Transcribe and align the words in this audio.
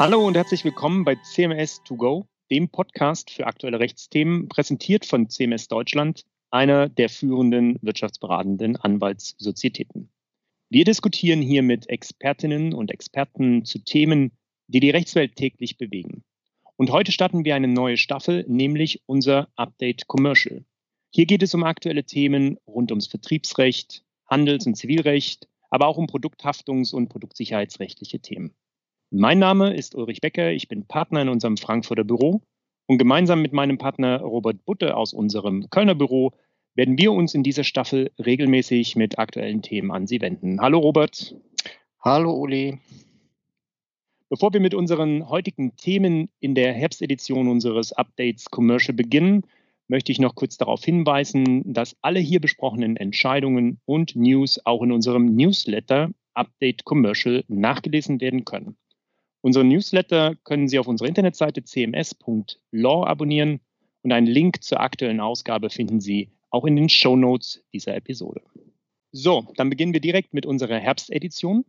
Hallo 0.00 0.26
und 0.26 0.34
herzlich 0.34 0.64
willkommen 0.64 1.04
bei 1.04 1.16
CMS 1.16 1.82
2 1.86 1.96
go, 1.96 2.26
dem 2.50 2.70
Podcast 2.70 3.30
für 3.30 3.46
aktuelle 3.46 3.80
Rechtsthemen, 3.80 4.48
präsentiert 4.48 5.04
von 5.04 5.28
CMS 5.28 5.68
Deutschland, 5.68 6.24
einer 6.50 6.88
der 6.88 7.10
führenden 7.10 7.78
wirtschaftsberatenden 7.82 8.76
Anwaltssozietäten. 8.76 10.10
Wir 10.70 10.86
diskutieren 10.86 11.42
hier 11.42 11.62
mit 11.62 11.90
Expertinnen 11.90 12.72
und 12.72 12.90
Experten 12.90 13.66
zu 13.66 13.78
Themen, 13.80 14.32
die 14.68 14.80
die 14.80 14.88
Rechtswelt 14.88 15.36
täglich 15.36 15.76
bewegen. 15.76 16.24
Und 16.76 16.90
heute 16.90 17.12
starten 17.12 17.44
wir 17.44 17.54
eine 17.54 17.68
neue 17.68 17.98
Staffel, 17.98 18.46
nämlich 18.48 19.02
unser 19.04 19.48
Update 19.56 20.06
Commercial. 20.06 20.64
Hier 21.10 21.26
geht 21.26 21.42
es 21.42 21.52
um 21.52 21.62
aktuelle 21.62 22.04
Themen 22.04 22.56
rund 22.66 22.90
ums 22.90 23.06
Vertriebsrecht, 23.06 24.02
Handels- 24.26 24.64
und 24.64 24.76
Zivilrecht, 24.76 25.46
aber 25.68 25.88
auch 25.88 25.98
um 25.98 26.06
Produkthaftungs- 26.06 26.94
und 26.94 27.10
produktsicherheitsrechtliche 27.10 28.20
Themen. 28.20 28.54
Mein 29.12 29.40
Name 29.40 29.74
ist 29.74 29.96
Ulrich 29.96 30.20
Becker, 30.20 30.52
ich 30.52 30.68
bin 30.68 30.86
Partner 30.86 31.22
in 31.22 31.28
unserem 31.28 31.56
Frankfurter 31.56 32.04
Büro 32.04 32.42
und 32.86 32.98
gemeinsam 32.98 33.42
mit 33.42 33.52
meinem 33.52 33.76
Partner 33.76 34.20
Robert 34.20 34.64
Butte 34.64 34.96
aus 34.96 35.12
unserem 35.12 35.68
Kölner 35.68 35.96
Büro 35.96 36.30
werden 36.76 36.96
wir 36.96 37.10
uns 37.10 37.34
in 37.34 37.42
dieser 37.42 37.64
Staffel 37.64 38.12
regelmäßig 38.24 38.94
mit 38.94 39.18
aktuellen 39.18 39.62
Themen 39.62 39.90
an 39.90 40.06
Sie 40.06 40.20
wenden. 40.20 40.60
Hallo 40.60 40.78
Robert. 40.78 41.34
Hallo 41.98 42.32
Uli. 42.34 42.78
Bevor 44.28 44.52
wir 44.52 44.60
mit 44.60 44.74
unseren 44.74 45.28
heutigen 45.28 45.74
Themen 45.74 46.28
in 46.38 46.54
der 46.54 46.72
Herbstedition 46.72 47.48
unseres 47.48 47.92
Updates 47.92 48.44
Commercial 48.44 48.94
beginnen, 48.94 49.42
möchte 49.88 50.12
ich 50.12 50.20
noch 50.20 50.36
kurz 50.36 50.56
darauf 50.56 50.84
hinweisen, 50.84 51.64
dass 51.74 51.96
alle 52.00 52.20
hier 52.20 52.40
besprochenen 52.40 52.96
Entscheidungen 52.96 53.80
und 53.86 54.14
News 54.14 54.64
auch 54.64 54.84
in 54.84 54.92
unserem 54.92 55.34
Newsletter 55.34 56.10
Update 56.34 56.84
Commercial 56.84 57.42
nachgelesen 57.48 58.20
werden 58.20 58.44
können. 58.44 58.76
Unseren 59.42 59.68
Newsletter 59.68 60.34
können 60.44 60.68
Sie 60.68 60.78
auf 60.78 60.86
unserer 60.86 61.08
Internetseite 61.08 61.62
cms.law 61.64 63.04
abonnieren 63.04 63.60
und 64.02 64.12
einen 64.12 64.26
Link 64.26 64.62
zur 64.62 64.80
aktuellen 64.80 65.20
Ausgabe 65.20 65.70
finden 65.70 66.00
Sie 66.00 66.30
auch 66.50 66.64
in 66.64 66.76
den 66.76 66.88
Show 66.88 67.16
Notes 67.16 67.62
dieser 67.72 67.96
Episode. 67.96 68.42
So, 69.12 69.46
dann 69.56 69.70
beginnen 69.70 69.92
wir 69.92 70.00
direkt 70.00 70.34
mit 70.34 70.46
unserer 70.46 70.78
Herbstedition. 70.78 71.64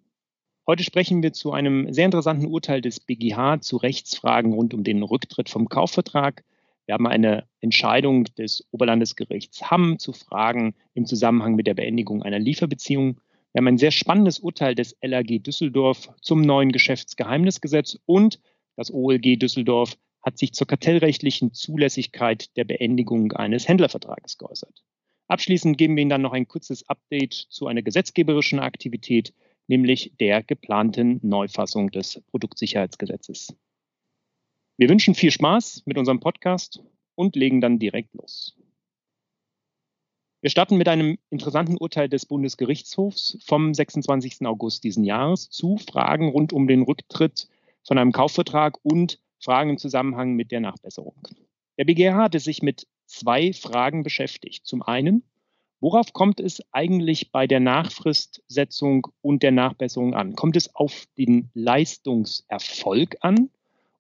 Heute 0.68 0.84
sprechen 0.84 1.24
wir 1.24 1.34
zu 1.34 1.54
einem 1.54 1.92
sehr 1.92 2.06
interessanten 2.06 2.46
Urteil 2.46 2.82
des 2.82 3.00
BGH 3.00 3.62
zu 3.62 3.78
Rechtsfragen 3.78 4.54
rund 4.54 4.74
um 4.74 4.84
den 4.84 5.02
Rücktritt 5.02 5.50
vom 5.50 5.70
Kaufvertrag. 5.70 6.44
Wir 6.86 6.94
haben 6.94 7.08
eine 7.08 7.46
Entscheidung 7.62 8.26
des 8.38 8.68
Oberlandesgerichts 8.72 9.72
Hamm 9.72 9.98
zu 9.98 10.14
Fragen 10.14 10.76
im 10.94 11.06
Zusammenhang 11.06 11.56
mit 11.56 11.68
der 11.68 11.74
Beendigung 11.74 12.22
einer 12.22 12.40
Lieferbeziehung. 12.40 13.20
Wir 13.54 13.60
haben 13.60 13.68
ein 13.68 13.78
sehr 13.78 13.92
spannendes 13.92 14.40
Urteil 14.40 14.76
des 14.76 14.96
LAG 15.02 15.44
Düsseldorf 15.44 16.10
zum 16.22 16.42
neuen 16.42 16.72
Geschäftsgeheimnisgesetz 16.72 18.00
und 18.06 18.40
das 18.78 18.94
OLG 18.94 19.38
Düsseldorf 19.38 19.98
hat 20.24 20.38
sich 20.38 20.54
zur 20.54 20.68
kartellrechtlichen 20.68 21.54
Zulässigkeit 21.54 22.56
der 22.56 22.64
Beendigung 22.64 23.34
eines 23.34 23.68
Händlervertrages 23.68 24.38
geäußert. 24.38 24.84
Abschließend 25.28 25.78
geben 25.78 25.96
wir 25.96 26.02
Ihnen 26.02 26.10
dann 26.10 26.22
noch 26.22 26.34
ein 26.34 26.48
kurzes 26.48 26.88
Update 26.88 27.34
zu 27.34 27.68
einer 27.68 27.82
gesetzgeberischen 27.82 28.60
Aktivität, 28.60 29.34
nämlich 29.68 30.14
der 30.20 30.44
geplanten 30.44 31.20
Neufassung 31.22 31.92
des 31.92 32.22
Produktsicherheitsgesetzes. 32.28 33.56
Wir 34.78 34.90
wünschen 34.90 35.16
viel 35.16 35.32
Spaß 35.32 35.84
mit 35.86 35.98
unserem 35.98 36.20
Podcast 36.20 36.84
und 37.16 37.36
legen 37.36 37.62
dann 37.62 37.80
direkt 37.80 38.14
los. 38.14 38.58
Wir 40.42 40.50
starten 40.50 40.78
mit 40.78 40.88
einem 40.88 41.20
interessanten 41.30 41.78
Urteil 41.78 42.10
des 42.10 42.26
Bundesgerichtshofs 42.26 43.38
vom 43.46 43.76
26. 43.76 44.48
August 44.48 44.84
diesen 44.84 45.04
Jahres 45.04 45.52
zu 45.52 45.78
Fragen 45.78 46.30
rund 46.30 46.52
um 46.52 46.68
den 46.68 46.82
Rücktritt 46.82 47.48
von 47.84 48.00
einem 48.00 48.12
Kaufvertrag 48.12 48.80
und 48.82 49.20
Fragen 49.40 49.70
im 49.70 49.78
Zusammenhang 49.78 50.34
mit 50.34 50.52
der 50.52 50.60
Nachbesserung. 50.60 51.16
Der 51.78 51.86
BGH 51.86 52.16
hatte 52.16 52.40
sich 52.40 52.64
mit 52.64 52.88
zwei 53.06 53.54
Fragen 53.54 54.02
beschäftigt. 54.02 54.66
Zum 54.66 54.82
einen, 54.82 55.24
Worauf 55.82 56.14
kommt 56.14 56.40
es 56.40 56.62
eigentlich 56.72 57.32
bei 57.32 57.48
der 57.48 57.60
Nachfristsetzung 57.60 59.08
und 59.24 59.42
der 59.42 59.50
Nachbesserung 59.52 60.14
an? 60.14 60.36
Kommt 60.36 60.56
es 60.56 60.76
auf 60.76 61.08
den 61.18 61.50
Leistungserfolg 61.56 63.18
an 63.22 63.50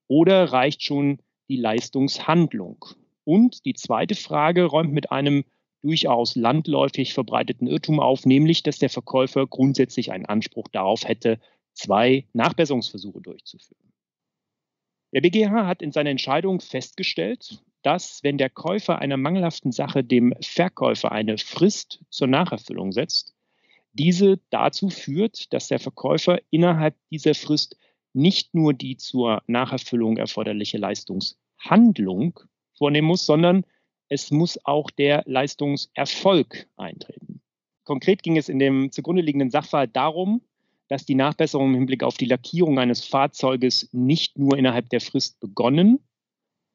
oder 0.08 0.54
reicht 0.54 0.84
schon 0.84 1.18
die 1.50 1.56
Leistungshandlung? 1.58 2.86
Und 3.24 3.66
die 3.66 3.74
zweite 3.74 4.14
Frage 4.14 4.66
räumt 4.66 4.94
mit 4.94 5.12
einem 5.12 5.44
durchaus 5.82 6.36
landläufig 6.36 7.14
verbreiteten 7.14 7.68
Irrtum 7.68 8.00
auf, 8.00 8.26
nämlich 8.26 8.64
dass 8.64 8.80
der 8.80 8.90
Verkäufer 8.90 9.48
grundsätzlich 9.48 10.12
einen 10.12 10.26
Anspruch 10.26 10.68
darauf 10.72 11.08
hätte, 11.08 11.40
zwei 11.74 12.28
Nachbesserungsversuche 12.34 13.22
durchzuführen. 13.22 13.92
Der 15.14 15.22
BGH 15.22 15.68
hat 15.68 15.82
in 15.82 15.92
seiner 15.92 16.10
Entscheidung 16.10 16.62
festgestellt, 16.62 17.64
dass, 17.82 18.24
wenn 18.24 18.38
der 18.38 18.50
Käufer 18.50 19.00
einer 19.00 19.18
mangelhaften 19.18 19.72
Sache 19.72 20.04
dem 20.04 20.34
Verkäufer 20.42 21.12
eine 21.12 21.38
Frist 21.38 22.04
zur 22.10 22.28
Nacherfüllung 22.28 22.92
setzt, 22.92 23.34
diese 23.94 24.40
dazu 24.52 24.90
führt, 24.90 25.52
dass 25.52 25.68
der 25.68 25.80
Verkäufer 25.80 26.40
innerhalb 26.50 26.96
dieser 27.10 27.36
Frist 27.36 27.76
nicht 28.14 28.54
nur 28.54 28.74
die 28.74 28.98
zur 28.98 29.42
Nacherfüllung 29.48 30.18
erforderliche 30.18 30.78
Leistungshandlung 30.78 32.40
vornehmen 32.78 33.08
muss, 33.08 33.26
sondern 33.26 33.66
es 34.12 34.30
muss 34.30 34.60
auch 34.66 34.92
der 34.92 35.24
Leistungserfolg 35.26 36.68
eintreten. 36.76 37.42
Konkret 37.86 38.24
ging 38.24 38.38
es 38.38 38.50
in 38.50 38.60
dem 38.60 38.92
zugrunde 38.92 39.22
liegenden 39.22 39.52
Sachverhalt 39.52 39.96
darum, 39.96 40.42
dass 40.90 41.06
die 41.06 41.16
Nachbesserung 41.16 41.70
im 41.70 41.76
Hinblick 41.76 42.04
auf 42.04 42.18
die 42.18 42.26
Lackierung 42.26 42.78
eines 42.78 43.06
Fahrzeuges 43.06 43.88
nicht 43.94 44.38
nur 44.38 44.58
innerhalb 44.58 44.90
der 44.90 45.00
Frist 45.00 45.40
begonnen, 45.40 46.00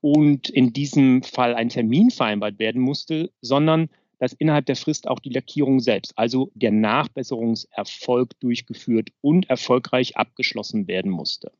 und 0.01 0.49
in 0.51 0.73
diesem 0.73 1.23
Fall 1.25 1.57
ein 1.57 1.69
Termin 1.69 2.11
vereinbart 2.11 2.61
werden 2.61 2.81
musste, 2.81 3.33
sondern 3.41 3.89
dass 4.19 4.33
innerhalb 4.33 4.67
der 4.67 4.77
Frist 4.77 5.09
auch 5.09 5.19
die 5.19 5.31
Lackierung 5.31 5.81
selbst, 5.81 6.17
also 6.17 6.53
der 6.55 6.71
Nachbesserungserfolg 6.71 8.39
durchgeführt 8.39 9.11
und 9.21 9.51
erfolgreich 9.51 10.17
abgeschlossen 10.17 10.87
werden 10.87 11.11
musste. 11.11 11.51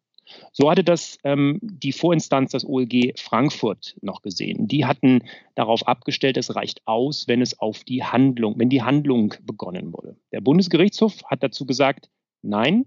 So 0.53 0.71
hatte 0.71 0.85
das 0.85 1.19
ähm, 1.25 1.59
die 1.63 1.93
Vorinstanz, 1.93 2.53
das 2.53 2.65
OLG 2.65 3.19
Frankfurt, 3.19 3.97
noch 4.01 4.23
gesehen. 4.23 4.69
Die 4.69 4.85
hatten 4.85 5.23
darauf 5.55 5.87
abgestellt, 5.87 6.37
es 6.37 6.55
reicht 6.55 6.87
aus, 6.87 7.29
wenn 7.29 7.43
es 7.43 7.59
auf 7.59 7.85
die 7.85 8.03
Handlung, 8.05 8.59
wenn 8.59 8.69
die 8.69 8.83
Handlung 8.83 9.35
begonnen 9.43 9.93
wurde. 9.93 10.17
Der 10.33 10.41
Bundesgerichtshof 10.41 11.23
hat 11.25 11.43
dazu 11.43 11.67
gesagt, 11.67 12.11
nein, 12.43 12.87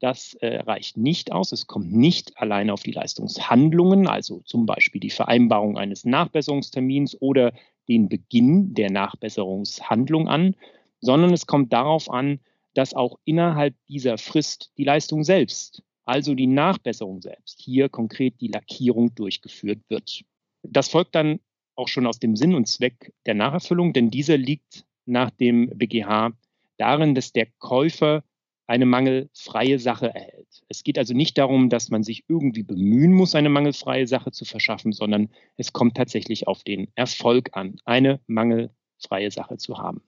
das 0.00 0.34
äh, 0.34 0.58
reicht 0.58 0.96
nicht 0.96 1.32
aus. 1.32 1.52
Es 1.52 1.66
kommt 1.66 1.92
nicht 1.92 2.36
alleine 2.38 2.72
auf 2.72 2.82
die 2.82 2.92
Leistungshandlungen, 2.92 4.06
also 4.06 4.40
zum 4.44 4.66
Beispiel 4.66 5.00
die 5.00 5.10
Vereinbarung 5.10 5.78
eines 5.78 6.04
Nachbesserungstermins 6.04 7.20
oder 7.20 7.52
den 7.88 8.08
Beginn 8.08 8.74
der 8.74 8.90
Nachbesserungshandlung 8.90 10.28
an, 10.28 10.54
sondern 11.00 11.32
es 11.32 11.46
kommt 11.46 11.72
darauf 11.72 12.10
an, 12.10 12.40
dass 12.74 12.94
auch 12.94 13.18
innerhalb 13.24 13.74
dieser 13.88 14.18
Frist 14.18 14.72
die 14.76 14.84
Leistung 14.84 15.24
selbst, 15.24 15.82
also 16.06 16.34
die 16.34 16.46
Nachbesserung 16.46 17.20
selbst, 17.20 17.60
hier 17.60 17.88
konkret 17.88 18.40
die 18.40 18.48
Lackierung 18.48 19.14
durchgeführt 19.14 19.80
wird. 19.88 20.22
Das 20.62 20.88
folgt 20.88 21.14
dann 21.14 21.40
auch 21.74 21.88
schon 21.88 22.06
aus 22.06 22.18
dem 22.18 22.36
Sinn 22.36 22.54
und 22.54 22.66
Zweck 22.66 23.12
der 23.26 23.34
Nacherfüllung, 23.34 23.92
denn 23.92 24.10
dieser 24.10 24.38
liegt 24.38 24.86
nach 25.04 25.30
dem 25.30 25.68
BGH 25.76 26.32
darin, 26.78 27.14
dass 27.14 27.32
der 27.32 27.46
Käufer 27.58 28.24
eine 28.66 28.86
mangelfreie 28.86 29.78
Sache 29.78 30.12
erhält. 30.12 30.64
Es 30.68 30.82
geht 30.82 30.98
also 30.98 31.14
nicht 31.14 31.38
darum, 31.38 31.70
dass 31.70 31.90
man 31.90 32.02
sich 32.02 32.24
irgendwie 32.28 32.64
bemühen 32.64 33.12
muss, 33.12 33.34
eine 33.34 33.48
mangelfreie 33.48 34.06
Sache 34.06 34.32
zu 34.32 34.44
verschaffen, 34.44 34.92
sondern 34.92 35.28
es 35.56 35.72
kommt 35.72 35.96
tatsächlich 35.96 36.48
auf 36.48 36.64
den 36.64 36.88
Erfolg 36.96 37.50
an, 37.52 37.80
eine 37.84 38.20
mangelfreie 38.26 39.30
Sache 39.30 39.58
zu 39.58 39.78
haben. 39.78 40.02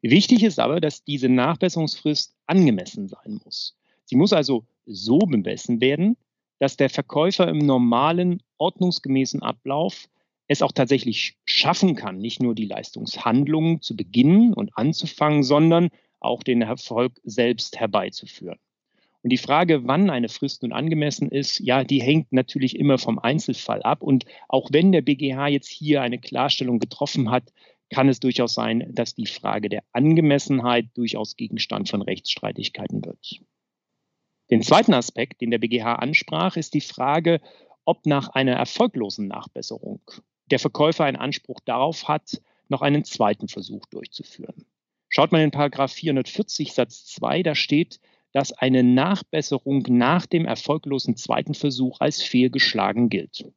Wichtig 0.00 0.42
ist 0.42 0.58
aber, 0.58 0.80
dass 0.80 1.04
diese 1.04 1.28
Nachbesserungsfrist 1.28 2.34
angemessen 2.46 3.08
sein 3.08 3.40
muss. 3.44 3.77
Sie 4.08 4.16
muss 4.16 4.32
also 4.32 4.64
so 4.86 5.18
bemessen 5.18 5.82
werden, 5.82 6.16
dass 6.58 6.78
der 6.78 6.88
Verkäufer 6.88 7.46
im 7.46 7.58
normalen, 7.58 8.42
ordnungsgemäßen 8.56 9.42
Ablauf 9.42 10.08
es 10.46 10.62
auch 10.62 10.72
tatsächlich 10.72 11.36
schaffen 11.44 11.94
kann, 11.94 12.18
nicht 12.18 12.42
nur 12.42 12.54
die 12.54 12.64
Leistungshandlungen 12.64 13.82
zu 13.82 13.96
beginnen 13.96 14.54
und 14.54 14.76
anzufangen, 14.78 15.42
sondern 15.42 15.90
auch 16.20 16.42
den 16.42 16.62
Erfolg 16.62 17.20
selbst 17.22 17.78
herbeizuführen. 17.78 18.58
Und 19.22 19.30
die 19.30 19.36
Frage, 19.36 19.86
wann 19.86 20.08
eine 20.08 20.30
Frist 20.30 20.62
nun 20.62 20.72
angemessen 20.72 21.30
ist, 21.30 21.58
ja, 21.58 21.84
die 21.84 22.00
hängt 22.00 22.32
natürlich 22.32 22.78
immer 22.78 22.96
vom 22.96 23.18
Einzelfall 23.18 23.82
ab. 23.82 24.02
Und 24.02 24.24
auch 24.48 24.70
wenn 24.72 24.90
der 24.90 25.02
BGH 25.02 25.48
jetzt 25.48 25.68
hier 25.68 26.00
eine 26.00 26.18
Klarstellung 26.18 26.78
getroffen 26.78 27.30
hat, 27.30 27.52
kann 27.90 28.08
es 28.08 28.20
durchaus 28.20 28.54
sein, 28.54 28.88
dass 28.94 29.14
die 29.14 29.26
Frage 29.26 29.68
der 29.68 29.82
Angemessenheit 29.92 30.86
durchaus 30.94 31.36
Gegenstand 31.36 31.90
von 31.90 32.00
Rechtsstreitigkeiten 32.00 33.04
wird. 33.04 33.40
Den 34.50 34.62
zweiten 34.62 34.94
Aspekt, 34.94 35.40
den 35.40 35.50
der 35.50 35.58
BGH 35.58 35.96
ansprach, 35.96 36.56
ist 36.56 36.74
die 36.74 36.80
Frage, 36.80 37.40
ob 37.84 38.06
nach 38.06 38.28
einer 38.28 38.54
erfolglosen 38.54 39.28
Nachbesserung 39.28 40.00
der 40.50 40.58
Verkäufer 40.58 41.04
einen 41.04 41.16
Anspruch 41.16 41.60
darauf 41.64 42.08
hat, 42.08 42.40
noch 42.68 42.82
einen 42.82 43.04
zweiten 43.04 43.48
Versuch 43.48 43.86
durchzuführen. 43.86 44.66
Schaut 45.08 45.32
mal 45.32 45.42
in 45.42 45.50
Paragraph 45.50 45.92
440 45.92 46.72
Satz 46.72 47.06
2, 47.06 47.42
da 47.42 47.54
steht, 47.54 48.00
dass 48.32 48.52
eine 48.52 48.82
Nachbesserung 48.82 49.84
nach 49.88 50.26
dem 50.26 50.44
erfolglosen 50.44 51.16
zweiten 51.16 51.54
Versuch 51.54 52.00
als 52.00 52.22
fehlgeschlagen 52.22 53.08
gilt, 53.08 53.50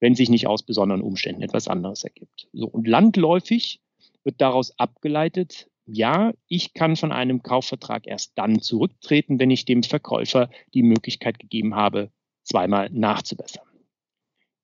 wenn 0.00 0.14
sich 0.14 0.30
nicht 0.30 0.46
aus 0.46 0.62
besonderen 0.62 1.02
Umständen 1.02 1.42
etwas 1.42 1.68
anderes 1.68 2.04
ergibt. 2.04 2.48
So, 2.52 2.66
und 2.66 2.86
landläufig 2.86 3.80
wird 4.24 4.40
daraus 4.40 4.78
abgeleitet, 4.78 5.69
ja, 5.92 6.32
ich 6.48 6.74
kann 6.74 6.96
von 6.96 7.12
einem 7.12 7.42
Kaufvertrag 7.42 8.06
erst 8.06 8.32
dann 8.36 8.60
zurücktreten, 8.60 9.38
wenn 9.38 9.50
ich 9.50 9.64
dem 9.64 9.82
Verkäufer 9.82 10.50
die 10.74 10.82
Möglichkeit 10.82 11.38
gegeben 11.38 11.74
habe, 11.74 12.10
zweimal 12.42 12.90
nachzubessern. 12.90 13.64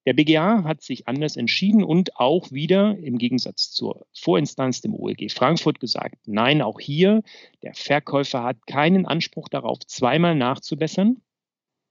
Der 0.05 0.13
BGA 0.13 0.63
hat 0.63 0.81
sich 0.81 1.05
anders 1.05 1.35
entschieden 1.35 1.83
und 1.83 2.15
auch 2.15 2.49
wieder 2.53 2.97
im 2.97 3.17
Gegensatz 3.17 3.71
zur 3.71 4.07
Vorinstanz 4.13 4.79
dem 4.79 4.93
OLG 4.93 5.29
Frankfurt 5.33 5.81
gesagt, 5.81 6.15
nein, 6.25 6.61
auch 6.61 6.79
hier, 6.79 7.23
der 7.61 7.73
Verkäufer 7.73 8.41
hat 8.43 8.65
keinen 8.67 9.05
Anspruch 9.05 9.49
darauf, 9.49 9.79
zweimal 9.85 10.33
nachzubessern, 10.33 11.21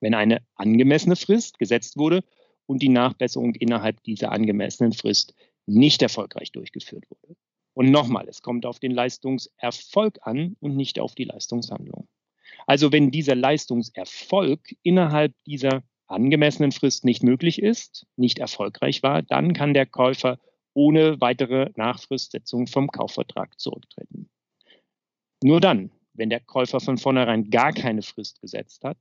wenn 0.01 0.15
eine 0.15 0.41
angemessene 0.55 1.15
Frist 1.15 1.59
gesetzt 1.59 1.99
wurde 1.99 2.25
und 2.65 2.81
die 2.81 2.89
Nachbesserung 2.89 3.55
innerhalb 3.55 4.03
dieser 4.03 4.33
angemessenen 4.33 4.93
Frist 4.93 5.35
nicht 5.67 6.01
erfolgreich 6.01 6.53
durchgeführt 6.53 7.05
wurde. 7.11 7.37
Und 7.77 7.91
nochmal, 7.91 8.27
es 8.27 8.41
kommt 8.41 8.65
auf 8.65 8.79
den 8.79 8.93
Leistungserfolg 8.93 10.21
an 10.23 10.57
und 10.61 10.77
nicht 10.77 10.99
auf 10.99 11.15
die 11.15 11.25
Leistungshandlung. 11.25 12.09
Also 12.67 12.91
wenn 12.91 13.11
dieser 13.11 13.35
Leistungserfolg 13.35 14.75
innerhalb 14.83 15.35
dieser 15.45 15.83
angemessenen 16.07 16.73
Frist 16.73 17.05
nicht 17.05 17.23
möglich 17.23 17.61
ist, 17.61 18.07
nicht 18.17 18.39
erfolgreich 18.39 19.03
war, 19.03 19.21
dann 19.21 19.53
kann 19.53 19.75
der 19.75 19.85
Käufer 19.85 20.39
ohne 20.73 21.21
weitere 21.21 21.71
Nachfristsetzung 21.77 22.67
vom 22.67 22.91
Kaufvertrag 22.91 23.61
zurücktreten. 23.61 24.31
Nur 25.43 25.61
dann, 25.61 25.91
wenn 26.15 26.31
der 26.31 26.41
Käufer 26.41 26.81
von 26.81 26.97
vornherein 26.97 27.51
gar 27.51 27.75
keine 27.75 28.01
Frist 28.01 28.41
gesetzt 28.41 28.85
hat, 28.85 28.97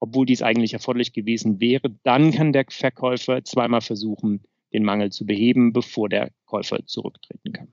obwohl 0.00 0.26
dies 0.26 0.42
eigentlich 0.42 0.72
erforderlich 0.72 1.12
gewesen 1.12 1.60
wäre, 1.60 1.96
dann 2.02 2.32
kann 2.32 2.52
der 2.52 2.64
Verkäufer 2.68 3.44
zweimal 3.44 3.80
versuchen, 3.80 4.42
den 4.72 4.82
Mangel 4.82 5.12
zu 5.12 5.24
beheben, 5.24 5.72
bevor 5.72 6.08
der 6.08 6.32
Käufer 6.46 6.84
zurücktreten 6.84 7.52
kann. 7.52 7.72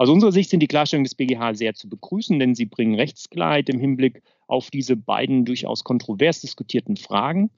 Aus 0.00 0.08
unserer 0.08 0.32
Sicht 0.32 0.48
sind 0.48 0.60
die 0.60 0.66
Klarstellungen 0.66 1.04
des 1.04 1.14
BGH 1.14 1.52
sehr 1.52 1.74
zu 1.74 1.86
begrüßen, 1.86 2.38
denn 2.38 2.54
sie 2.54 2.64
bringen 2.64 2.94
Rechtsklarheit 2.94 3.68
im 3.68 3.78
Hinblick 3.78 4.22
auf 4.46 4.70
diese 4.70 4.96
beiden 4.96 5.44
durchaus 5.44 5.84
kontrovers 5.84 6.40
diskutierten 6.40 6.96
Fragen. 6.96 7.50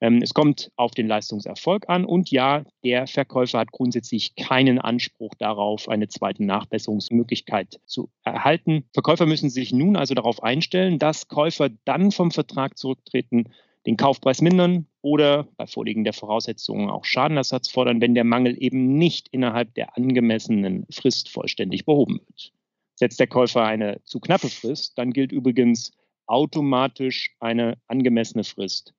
Ähm, 0.00 0.20
es 0.22 0.32
kommt 0.32 0.70
auf 0.76 0.92
den 0.92 1.08
Leistungserfolg 1.08 1.88
an 1.88 2.04
und 2.04 2.30
ja, 2.30 2.62
der 2.84 3.08
Verkäufer 3.08 3.58
hat 3.58 3.72
grundsätzlich 3.72 4.36
keinen 4.36 4.78
Anspruch 4.78 5.34
darauf, 5.36 5.88
eine 5.88 6.06
zweite 6.06 6.44
Nachbesserungsmöglichkeit 6.44 7.80
zu 7.86 8.08
erhalten. 8.22 8.84
Verkäufer 8.92 9.26
müssen 9.26 9.50
sich 9.50 9.72
nun 9.72 9.96
also 9.96 10.14
darauf 10.14 10.44
einstellen, 10.44 11.00
dass 11.00 11.26
Käufer 11.26 11.70
dann 11.84 12.12
vom 12.12 12.30
Vertrag 12.30 12.78
zurücktreten, 12.78 13.46
den 13.86 13.96
Kaufpreis 13.96 14.40
mindern 14.40 14.86
oder 15.02 15.48
bei 15.56 15.66
Vorliegen 15.66 16.04
der 16.04 16.12
Voraussetzungen 16.12 16.90
auch 16.90 17.04
Schadenersatz 17.04 17.70
fordern, 17.70 18.00
wenn 18.00 18.14
der 18.14 18.24
Mangel 18.24 18.62
eben 18.62 18.98
nicht 18.98 19.28
innerhalb 19.28 19.74
der 19.74 19.96
angemessenen 19.96 20.86
Frist 20.90 21.30
vollständig 21.30 21.86
behoben 21.86 22.20
wird. 22.26 22.52
Setzt 22.94 23.20
der 23.20 23.26
Käufer 23.26 23.64
eine 23.64 24.02
zu 24.04 24.20
knappe 24.20 24.48
Frist, 24.48 24.98
dann 24.98 25.12
gilt 25.12 25.32
übrigens 25.32 25.92
automatisch 26.26 27.34
eine 27.40 27.78
angemessene 27.86 28.44
Frist. 28.44 28.92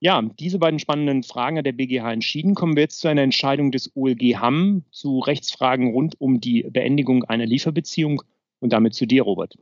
Ja, 0.00 0.22
diese 0.38 0.58
beiden 0.58 0.78
spannenden 0.78 1.24
Fragen 1.24 1.58
hat 1.58 1.66
der 1.66 1.72
BGH 1.72 2.12
entschieden. 2.12 2.54
Kommen 2.54 2.76
wir 2.76 2.84
jetzt 2.84 3.00
zu 3.00 3.08
einer 3.08 3.22
Entscheidung 3.22 3.72
des 3.72 3.96
OLG 3.96 4.36
Hamm 4.36 4.84
zu 4.92 5.18
Rechtsfragen 5.18 5.92
rund 5.92 6.20
um 6.20 6.40
die 6.40 6.62
Beendigung 6.62 7.24
einer 7.24 7.46
Lieferbeziehung 7.46 8.22
und 8.60 8.72
damit 8.72 8.94
zu 8.94 9.06
dir, 9.06 9.22
Robert. 9.22 9.54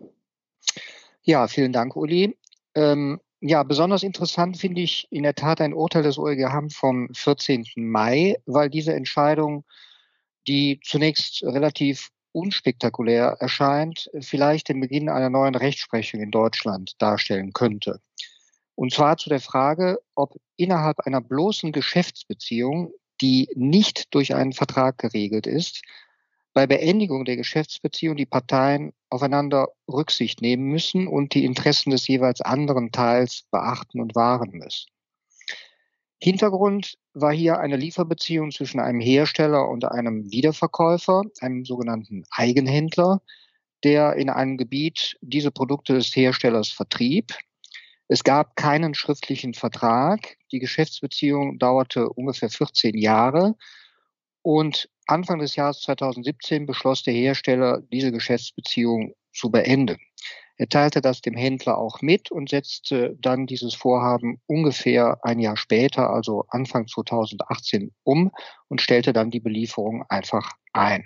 Ja, 1.23 1.49
vielen 1.49 1.73
Dank, 1.73 1.97
Uli. 1.97 2.37
Ähm, 2.75 3.19
ja, 3.49 3.63
besonders 3.63 4.03
interessant 4.03 4.57
finde 4.57 4.81
ich 4.81 5.09
in 5.11 5.23
der 5.23 5.35
Tat 5.35 5.61
ein 5.61 5.75
Urteil 5.75 6.03
des 6.03 6.17
Hamm 6.17 6.71
vom 6.71 7.09
14. 7.13 7.65
Mai, 7.77 8.37
weil 8.47 8.71
diese 8.71 8.95
Entscheidung, 8.95 9.65
die 10.47 10.81
zunächst 10.83 11.43
relativ 11.43 12.11
unspektakulär 12.33 13.37
erscheint, 13.41 14.11
vielleicht 14.21 14.69
den 14.69 14.81
Beginn 14.81 15.09
einer 15.09 15.31
neuen 15.31 15.55
Rechtsprechung 15.55 16.21
in 16.21 16.31
Deutschland 16.31 16.93
darstellen 16.99 17.53
könnte. 17.53 18.01
Und 18.75 18.93
zwar 18.93 19.17
zu 19.17 19.31
der 19.31 19.41
Frage, 19.41 19.99
ob 20.15 20.37
innerhalb 20.57 21.01
einer 21.01 21.23
bloßen 21.23 21.73
Geschäftsbeziehung, 21.73 22.93
die 23.23 23.49
nicht 23.55 24.15
durch 24.15 24.35
einen 24.35 24.53
Vertrag 24.53 24.99
geregelt 24.99 25.47
ist, 25.47 25.83
bei 26.53 26.67
Beendigung 26.67 27.25
der 27.25 27.37
Geschäftsbeziehung 27.37 28.17
die 28.17 28.27
Parteien 28.27 28.93
aufeinander 29.17 29.69
Rücksicht 29.89 30.43
nehmen 30.43 30.65
müssen 30.65 31.09
und 31.09 31.35
die 31.35 31.45
Interessen 31.45 31.91
des 31.91 32.07
jeweils 32.07 32.43
anderen 32.43 32.93
Teils 32.93 33.45
beachten 33.51 34.01
und 34.01 34.15
wahren 34.15 34.51
müssen. 34.53 34.91
Hintergrund 36.19 36.95
war 37.15 37.33
hier 37.33 37.59
eine 37.59 37.77
Lieferbeziehung 37.77 38.51
zwischen 38.51 38.79
einem 38.79 39.01
Hersteller 39.01 39.69
und 39.69 39.85
einem 39.85 40.31
Wiederverkäufer, 40.31 41.23
einem 41.41 41.65
sogenannten 41.65 42.25
Eigenhändler, 42.31 43.23
der 43.85 44.17
in 44.17 44.31
einem 44.31 44.59
Gebiet 44.59 45.17
diese 45.23 45.51
Produkte 45.51 45.95
des 45.95 46.15
Herstellers 46.15 46.69
vertrieb. 46.69 47.33
Es 48.09 48.23
gab 48.23 48.55
keinen 48.57 48.95
schriftlichen 48.95 49.55
Vertrag. 49.55 50.37
Die 50.53 50.59
Geschäftsbeziehung 50.59 51.59
dauerte 51.59 52.09
ungefähr 52.11 52.51
14 52.51 52.97
Jahre 52.97 53.55
und 54.43 54.89
Anfang 55.07 55.39
des 55.39 55.57
Jahres 55.57 55.81
2017 55.83 56.67
beschloss 56.67 57.03
der 57.03 57.15
Hersteller, 57.15 57.81
diese 57.93 58.13
Geschäftsbeziehung 58.13 59.15
zu 59.33 59.51
beenden. 59.51 59.99
Er 60.59 60.69
teilte 60.69 61.01
das 61.01 61.21
dem 61.21 61.35
Händler 61.35 61.77
auch 61.77 62.01
mit 62.01 62.31
und 62.31 62.49
setzte 62.49 63.15
dann 63.21 63.47
dieses 63.47 63.75
Vorhaben 63.75 64.41
ungefähr 64.47 65.19
ein 65.23 65.39
Jahr 65.39 65.57
später, 65.57 66.11
also 66.11 66.45
Anfang 66.49 66.87
2018, 66.87 67.93
um 68.05 68.33
und 68.69 68.81
stellte 68.81 69.13
dann 69.13 69.31
die 69.31 69.41
Belieferung 69.41 70.05
einfach 70.09 70.51
ein. 70.73 71.05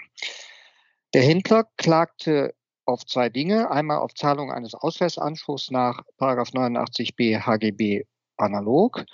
Der 1.14 1.22
Händler 1.22 1.66
klagte 1.76 2.54
auf 2.86 3.04
zwei 3.04 3.28
Dinge. 3.28 3.70
Einmal 3.70 3.98
auf 3.98 4.14
Zahlung 4.14 4.52
eines 4.52 4.74
Ausweisanspruchs 4.74 5.70
nach 5.70 6.02
89b 6.18 7.44
HGB 7.44 8.04
analog. 8.36 9.04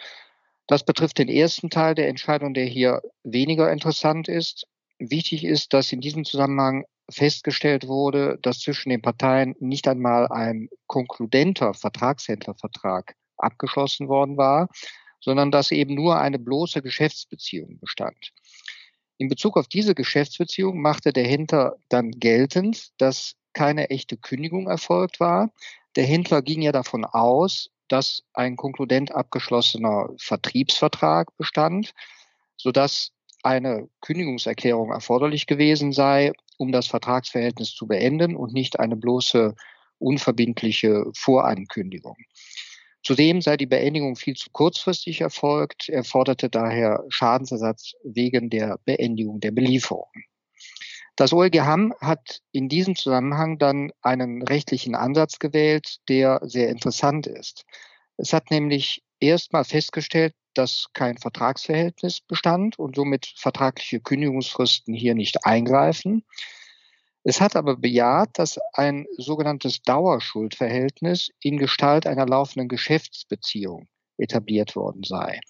Das 0.67 0.85
betrifft 0.85 1.19
den 1.19 1.29
ersten 1.29 1.71
Teil 1.71 1.95
der 1.95 2.09
Entscheidung, 2.09 2.53
der 2.53 2.67
hier 2.67 3.01
weniger 3.23 3.73
interessant 3.73 4.29
ist. 4.29 4.67
Wichtig 4.99 5.45
ist, 5.45 5.73
dass 5.73 5.93
in 5.93 6.01
diesem 6.01 6.25
Zusammenhang 6.25 6.85
festgestellt 7.11 7.87
wurde, 7.87 8.39
dass 8.43 8.61
zwischen 8.61 8.91
den 8.91 9.03
Parteien 9.03 9.55
nicht 9.61 9.87
einmal 9.87 10.29
ein 10.29 10.69
konkludenter 10.87 11.75
Vertragshändlervertrag 11.75 13.15
abgeschlossen 13.37 14.09
worden 14.09 14.37
war, 14.37 14.69
sondern 15.21 15.51
dass 15.51 15.71
eben 15.71 15.95
nur 15.95 16.19
eine 16.19 16.39
bloße 16.39 16.83
Geschäftsbeziehung 16.83 17.79
bestand. 17.79 18.33
In 19.19 19.29
Bezug 19.29 19.57
auf 19.57 19.69
diese 19.69 19.95
Geschäftsbeziehung 19.95 20.81
machte 20.81 21.13
der 21.13 21.27
Händler 21.27 21.77
dann 21.89 22.11
geltend, 22.11 22.91
dass 22.99 23.35
keine 23.53 23.89
echte 23.91 24.17
Kündigung 24.17 24.69
erfolgt 24.69 25.21
war. 25.21 25.51
Der 25.97 26.05
Händler 26.05 26.43
ging 26.43 26.61
ja 26.61 26.73
davon 26.73 27.05
aus, 27.05 27.71
dass 27.89 28.25
ein 28.35 28.57
konkludent 28.57 29.15
abgeschlossener 29.15 30.11
Vertriebsvertrag 30.19 31.35
bestand, 31.37 31.93
sodass 32.57 33.13
eine 33.47 33.89
Kündigungserklärung 34.01 34.91
erforderlich 34.91 35.47
gewesen 35.47 35.93
sei, 35.93 36.33
um 36.59 36.73
das 36.73 36.89
Vertragsverhältnis 36.89 37.75
zu 37.75 37.87
beenden 37.87 38.35
und 38.35 38.53
nicht 38.53 38.81
eine 38.81 38.97
bloße 38.97 39.55
unverbindliche 39.99 41.05
Vorankündigung. 41.15 42.17
Zudem 43.03 43.41
sei 43.41 43.57
die 43.57 43.67
Beendigung 43.67 44.17
viel 44.17 44.35
zu 44.35 44.51
kurzfristig 44.51 45.21
erfolgt. 45.21 45.89
Er 45.89 46.03
forderte 46.03 46.51
daher 46.51 47.05
Schadensersatz 47.09 47.93
wegen 48.03 48.51
der 48.51 48.81
Beendigung 48.85 49.39
der 49.39 49.53
Belieferung. 49.53 50.11
Das 51.15 51.33
OLG 51.33 51.61
Hamm 51.61 51.95
hat 52.01 52.43
in 52.51 52.69
diesem 52.69 52.97
Zusammenhang 52.97 53.59
dann 53.59 53.93
einen 54.03 54.43
rechtlichen 54.43 54.97
Ansatz 54.97 55.39
gewählt, 55.39 55.99
der 56.09 56.41
sehr 56.43 56.69
interessant 56.69 57.29
ist. 57.29 57.65
Es 58.17 58.33
hat 58.33 58.51
nämlich 58.51 59.03
erstmal 59.21 59.65
festgestellt, 59.65 60.35
dass 60.55 60.87
kein 60.93 61.19
Vertragsverhältnis 61.19 62.21
bestand 62.21 62.79
und 62.79 62.97
somit 62.97 63.27
vertragliche 63.37 64.01
Kündigungsfristen 64.01 64.95
hier 64.95 65.15
nicht 65.15 65.45
eingreifen. 65.45 66.25
Es 67.25 67.41
hat 67.41 67.57
aber 67.57 67.77
bejaht, 67.77 68.39
dass 68.39 68.59
ein 68.73 69.07
sogenanntes 69.19 69.83
Dauerschuldverhältnis 69.83 71.31
in 71.41 71.59
Gestalt 71.59 72.07
einer 72.07 72.27
laufenden 72.27 72.69
Geschäftsbeziehung 72.69 73.89
etabliert 74.17 74.77
worden 74.77 75.03
sei. 75.03 75.41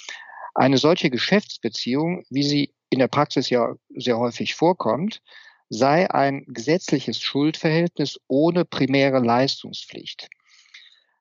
Eine 0.54 0.78
solche 0.78 1.11
Geschäftsbeziehung, 1.11 2.25
wie 2.30 2.42
sie 2.42 2.75
in 2.88 2.99
der 2.99 3.08
Praxis 3.08 3.50
ja 3.50 3.75
sehr 3.94 4.18
häufig 4.18 4.54
vorkommt, 4.54 5.20
sei 5.68 6.11
ein 6.11 6.44
gesetzliches 6.46 7.20
Schuldverhältnis 7.20 8.18
ohne 8.26 8.64
primäre 8.64 9.18
Leistungspflicht. 9.18 10.28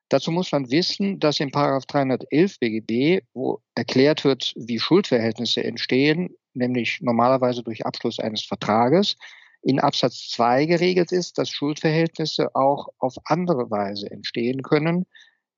Dazu 0.08 0.30
muss 0.30 0.52
man 0.52 0.70
wissen, 0.70 1.18
dass 1.18 1.40
in 1.40 1.50
311 1.50 2.60
BGB, 2.60 3.24
wo 3.34 3.60
erklärt 3.74 4.24
wird, 4.24 4.52
wie 4.56 4.78
Schuldverhältnisse 4.78 5.64
entstehen, 5.64 6.36
nämlich 6.54 7.00
normalerweise 7.00 7.62
durch 7.62 7.84
Abschluss 7.84 8.20
eines 8.20 8.44
Vertrages, 8.44 9.16
in 9.62 9.80
Absatz 9.80 10.28
2 10.30 10.66
geregelt 10.66 11.10
ist, 11.10 11.38
dass 11.38 11.50
Schuldverhältnisse 11.50 12.54
auch 12.54 12.88
auf 12.98 13.14
andere 13.24 13.68
Weise 13.68 14.08
entstehen 14.08 14.62
können, 14.62 15.06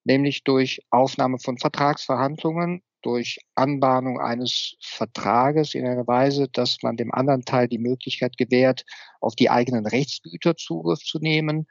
nämlich 0.05 0.45
durch 0.45 0.81
Aufnahme 0.88 1.38
von 1.38 1.59
Vertragsverhandlungen, 1.59 2.83
durch 3.02 3.38
Anbahnung 3.55 4.19
eines 4.19 4.76
Vertrages 4.81 5.75
in 5.75 5.87
einer 5.87 6.07
Weise, 6.07 6.49
dass 6.49 6.78
man 6.83 6.97
dem 6.97 7.12
anderen 7.12 7.45
Teil 7.45 7.69
die 7.69 7.78
Möglichkeit 7.78 8.38
gewährt, 8.38 8.85
auf 9.21 9.37
die 9.37 9.50
eigenen 9.50 9.87
Rechtsgüter 9.87 10.57
Zugriff 10.57 11.00
zu 11.00 11.19
nehmen 11.19 11.67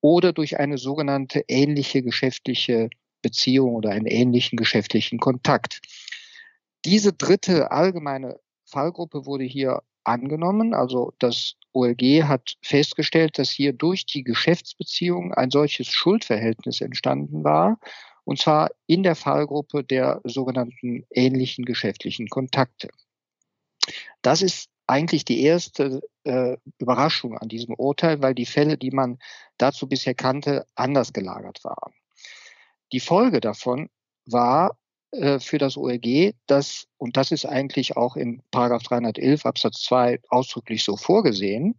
oder 0.00 0.32
durch 0.32 0.58
eine 0.58 0.78
sogenannte 0.78 1.44
ähnliche 1.48 2.02
geschäftliche 2.02 2.90
Beziehung 3.22 3.74
oder 3.74 3.90
einen 3.90 4.06
ähnlichen 4.06 4.56
geschäftlichen 4.56 5.18
Kontakt. 5.18 5.80
Diese 6.84 7.12
dritte 7.12 7.70
allgemeine 7.70 8.38
Fallgruppe 8.64 9.26
wurde 9.26 9.44
hier 9.44 9.82
angenommen. 10.04 10.74
Also 10.74 11.12
das 11.18 11.54
OLG 11.72 12.24
hat 12.24 12.54
festgestellt, 12.62 13.38
dass 13.38 13.50
hier 13.50 13.72
durch 13.72 14.06
die 14.06 14.24
Geschäftsbeziehung 14.24 15.34
ein 15.34 15.50
solches 15.50 15.88
Schuldverhältnis 15.88 16.80
entstanden 16.80 17.44
war, 17.44 17.78
und 18.24 18.38
zwar 18.38 18.70
in 18.86 19.02
der 19.02 19.14
Fallgruppe 19.14 19.84
der 19.84 20.20
sogenannten 20.24 21.06
ähnlichen 21.10 21.64
geschäftlichen 21.64 22.28
Kontakte. 22.28 22.88
Das 24.22 24.42
ist 24.42 24.68
eigentlich 24.88 25.24
die 25.24 25.42
erste 25.42 26.00
äh, 26.24 26.56
Überraschung 26.78 27.36
an 27.36 27.48
diesem 27.48 27.74
Urteil, 27.74 28.22
weil 28.22 28.34
die 28.34 28.46
Fälle, 28.46 28.78
die 28.78 28.90
man 28.90 29.18
dazu 29.58 29.88
bisher 29.88 30.14
kannte, 30.14 30.66
anders 30.74 31.12
gelagert 31.12 31.62
waren. 31.62 31.92
Die 32.92 33.00
Folge 33.00 33.40
davon 33.40 33.90
war 34.24 34.78
äh, 35.10 35.38
für 35.38 35.58
das 35.58 35.76
OLG, 35.76 36.34
dass, 36.46 36.86
und 36.96 37.16
das 37.16 37.32
ist 37.32 37.44
eigentlich 37.44 37.96
auch 37.96 38.16
in 38.16 38.42
Paragraph 38.50 38.82
311 38.84 39.44
Absatz 39.44 39.82
2 39.82 40.20
ausdrücklich 40.28 40.84
so 40.84 40.96
vorgesehen, 40.96 41.78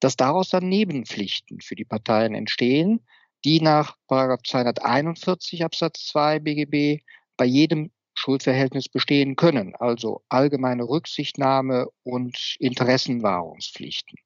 dass 0.00 0.16
daraus 0.16 0.48
dann 0.48 0.68
Nebenpflichten 0.68 1.60
für 1.60 1.74
die 1.74 1.84
Parteien 1.84 2.34
entstehen, 2.34 3.06
die 3.44 3.60
nach 3.60 3.96
Paragraph 4.08 4.42
241 4.46 5.62
Absatz 5.62 6.06
2 6.06 6.40
BGB 6.40 7.02
bei 7.36 7.44
jedem 7.44 7.90
Schuldverhältnis 8.14 8.88
bestehen 8.88 9.36
können, 9.36 9.74
also 9.76 10.22
allgemeine 10.28 10.84
Rücksichtnahme 10.84 11.86
und 12.02 12.56
Interessenwahrungspflichten. 12.58 14.18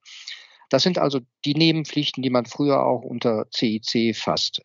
Das 0.70 0.82
sind 0.82 0.98
also 0.98 1.20
die 1.44 1.54
Nebenpflichten, 1.54 2.22
die 2.22 2.30
man 2.30 2.46
früher 2.46 2.84
auch 2.84 3.02
unter 3.02 3.46
CIC 3.54 4.16
fasste. 4.16 4.62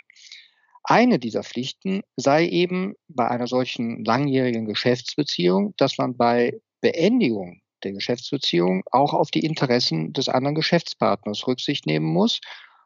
Eine 0.84 1.20
dieser 1.20 1.44
Pflichten 1.44 2.02
sei 2.16 2.48
eben 2.48 2.96
bei 3.08 3.28
einer 3.28 3.48
solchen 3.48 4.04
langjährigen 4.04 4.66
Geschäftsbeziehung, 4.66 5.74
dass 5.78 5.98
man 5.98 6.18
bei 6.18 6.60
Beendigung 6.82 7.62
der 7.84 7.92
Geschäftsbeziehung 7.92 8.84
auch 8.92 9.14
auf 9.14 9.30
die 9.32 9.46
Interessen 9.46 10.14
des 10.14 10.30
anderen 10.30 10.56
Geschäftspartners 10.56 11.46
Rücksicht 11.48 11.86
nehmen 11.86 12.08
muss 12.08 12.40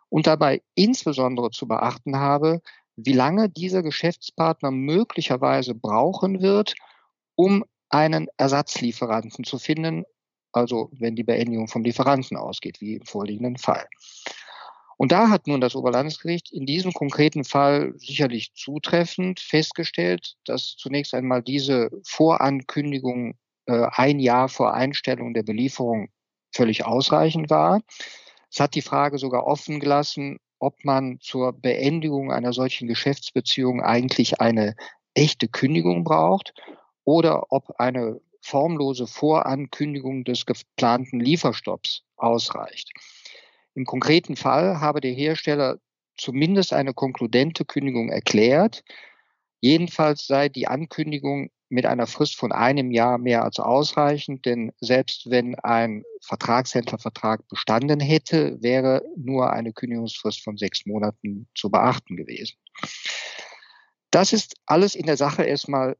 und 0.09 0.27
dabei 0.27 0.61
insbesondere 0.75 1.51
zu 1.51 1.67
beachten 1.67 2.17
habe, 2.17 2.61
wie 2.95 3.13
lange 3.13 3.49
dieser 3.49 3.83
Geschäftspartner 3.83 4.71
möglicherweise 4.71 5.75
brauchen 5.75 6.41
wird, 6.41 6.75
um 7.35 7.63
einen 7.89 8.27
Ersatzlieferanten 8.37 9.43
zu 9.43 9.59
finden, 9.59 10.03
also 10.51 10.89
wenn 10.93 11.15
die 11.15 11.23
Beendigung 11.23 11.67
vom 11.67 11.83
Lieferanten 11.83 12.37
ausgeht, 12.37 12.81
wie 12.81 12.95
im 12.95 13.05
vorliegenden 13.05 13.57
Fall. 13.57 13.85
Und 14.97 15.11
da 15.11 15.29
hat 15.29 15.47
nun 15.47 15.59
das 15.59 15.75
Oberlandesgericht 15.75 16.51
in 16.51 16.65
diesem 16.65 16.93
konkreten 16.93 17.43
Fall 17.43 17.93
sicherlich 17.97 18.53
zutreffend 18.53 19.39
festgestellt, 19.39 20.35
dass 20.45 20.75
zunächst 20.77 21.13
einmal 21.13 21.41
diese 21.41 21.89
Vorankündigung 22.05 23.35
äh, 23.65 23.87
ein 23.91 24.19
Jahr 24.19 24.49
vor 24.49 24.73
Einstellung 24.73 25.33
der 25.33 25.43
Belieferung 25.43 26.09
völlig 26.55 26.85
ausreichend 26.85 27.49
war. 27.49 27.81
Es 28.51 28.59
hat 28.59 28.75
die 28.75 28.81
Frage 28.81 29.17
sogar 29.17 29.47
offen 29.47 29.79
gelassen, 29.79 30.37
ob 30.63 30.85
man 30.85 31.19
zur 31.19 31.51
Beendigung 31.51 32.31
einer 32.31 32.53
solchen 32.53 32.87
Geschäftsbeziehung 32.87 33.81
eigentlich 33.81 34.39
eine 34.39 34.75
echte 35.13 35.49
Kündigung 35.49 36.05
braucht 36.05 36.53
oder 37.03 37.51
ob 37.51 37.79
eine 37.79 38.21
formlose 38.39 39.05
Vorankündigung 39.05 40.23
des 40.23 40.45
geplanten 40.45 41.19
Lieferstopps 41.19 42.03
ausreicht. 42.15 42.91
Im 43.75 43.85
konkreten 43.85 44.37
Fall 44.37 44.79
habe 44.79 45.01
der 45.01 45.11
Hersteller 45.11 45.79
zumindest 46.17 46.71
eine 46.71 46.93
konkludente 46.93 47.65
Kündigung 47.65 48.09
erklärt. 48.09 48.83
Jedenfalls 49.59 50.27
sei 50.27 50.47
die 50.47 50.67
Ankündigung 50.67 51.49
mit 51.73 51.87
einer 51.87 52.05
Frist 52.05 52.35
von 52.35 52.51
einem 52.51 52.91
Jahr 52.91 53.17
mehr 53.17 53.43
als 53.43 53.59
ausreichend, 53.59 54.45
denn 54.45 54.71
selbst 54.79 55.29
wenn 55.31 55.55
ein 55.55 56.03
Vertragshändlervertrag 56.21 57.47
bestanden 57.47 57.99
hätte, 57.99 58.61
wäre 58.61 59.01
nur 59.17 59.51
eine 59.51 59.73
Kündigungsfrist 59.73 60.43
von 60.43 60.55
sechs 60.55 60.85
Monaten 60.85 61.47
zu 61.55 61.71
beachten 61.71 62.15
gewesen. 62.15 62.57
Das 64.11 64.33
ist 64.33 64.55
alles 64.67 64.93
in 64.93 65.07
der 65.07 65.17
Sache 65.17 65.43
erstmal 65.43 65.97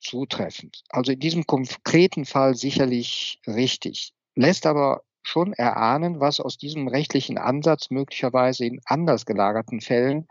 zutreffend. 0.00 0.82
Also 0.88 1.12
in 1.12 1.20
diesem 1.20 1.46
konkreten 1.46 2.24
Fall 2.24 2.56
sicherlich 2.56 3.40
richtig, 3.46 4.12
lässt 4.34 4.66
aber 4.66 5.04
schon 5.22 5.52
erahnen, 5.52 6.18
was 6.18 6.40
aus 6.40 6.58
diesem 6.58 6.88
rechtlichen 6.88 7.38
Ansatz 7.38 7.90
möglicherweise 7.90 8.64
in 8.64 8.80
anders 8.86 9.24
gelagerten 9.24 9.80
Fällen 9.80 10.26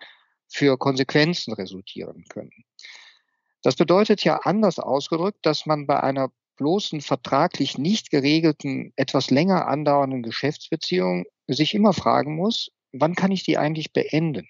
für 0.50 0.78
Konsequenzen 0.78 1.54
resultieren 1.54 2.26
können. 2.28 2.66
Das 3.62 3.76
bedeutet 3.76 4.24
ja 4.24 4.38
anders 4.38 4.80
ausgedrückt, 4.80 5.40
dass 5.44 5.66
man 5.66 5.88
bei 5.88 6.02
einer 6.02 6.32
bloßen 6.58 7.02
vertraglich 7.02 7.78
nicht 7.78 8.12
geregelten, 8.12 8.94
etwas 8.96 9.32
länger 9.32 9.68
andauernden 9.68 10.22
Geschäftsbeziehung 10.22 11.26
sich 11.48 11.74
immer 11.74 11.94
fragen 11.94 12.36
muss, 12.36 12.72
wann 12.92 13.16
kann 13.16 13.32
ich 13.32 13.44
die 13.44 13.58
eigentlich 13.58 13.94
beenden? 13.94 14.48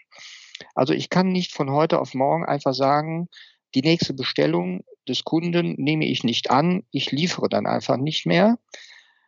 Also 0.76 0.94
ich 0.94 1.10
kann 1.10 1.32
nicht 1.32 1.54
von 1.54 1.72
heute 1.72 2.00
auf 2.00 2.14
morgen 2.14 2.46
einfach 2.46 2.74
sagen, 2.74 3.28
die 3.76 3.82
nächste 3.82 4.14
Bestellung 4.14 4.84
des 5.08 5.24
Kunden 5.24 5.76
nehme 5.78 6.06
ich 6.06 6.24
nicht 6.24 6.52
an, 6.52 6.84
ich 6.92 7.12
liefere 7.12 7.50
dann 7.50 7.66
einfach 7.66 7.98
nicht 7.98 8.26
mehr, 8.26 8.60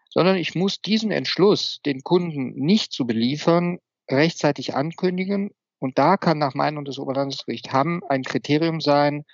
sondern 0.09 0.35
ich 0.35 0.53
muss 0.53 0.81
diesen 0.81 1.11
Entschluss, 1.11 1.81
den 1.85 2.03
Kunden 2.03 2.53
nicht 2.53 2.91
zu 2.91 3.07
beliefern, 3.07 3.79
rechtzeitig 4.09 4.75
ankündigen. 4.75 5.51
Und 5.79 5.97
da 5.97 6.17
kann 6.17 6.37
nach 6.37 6.53
Meinung 6.53 6.85
des 6.85 6.99
Oberlandesgerichts 6.99 7.73
Hamm 7.73 8.03
ein 8.07 8.23
Kriterium 8.23 8.79
sein, 8.79 9.25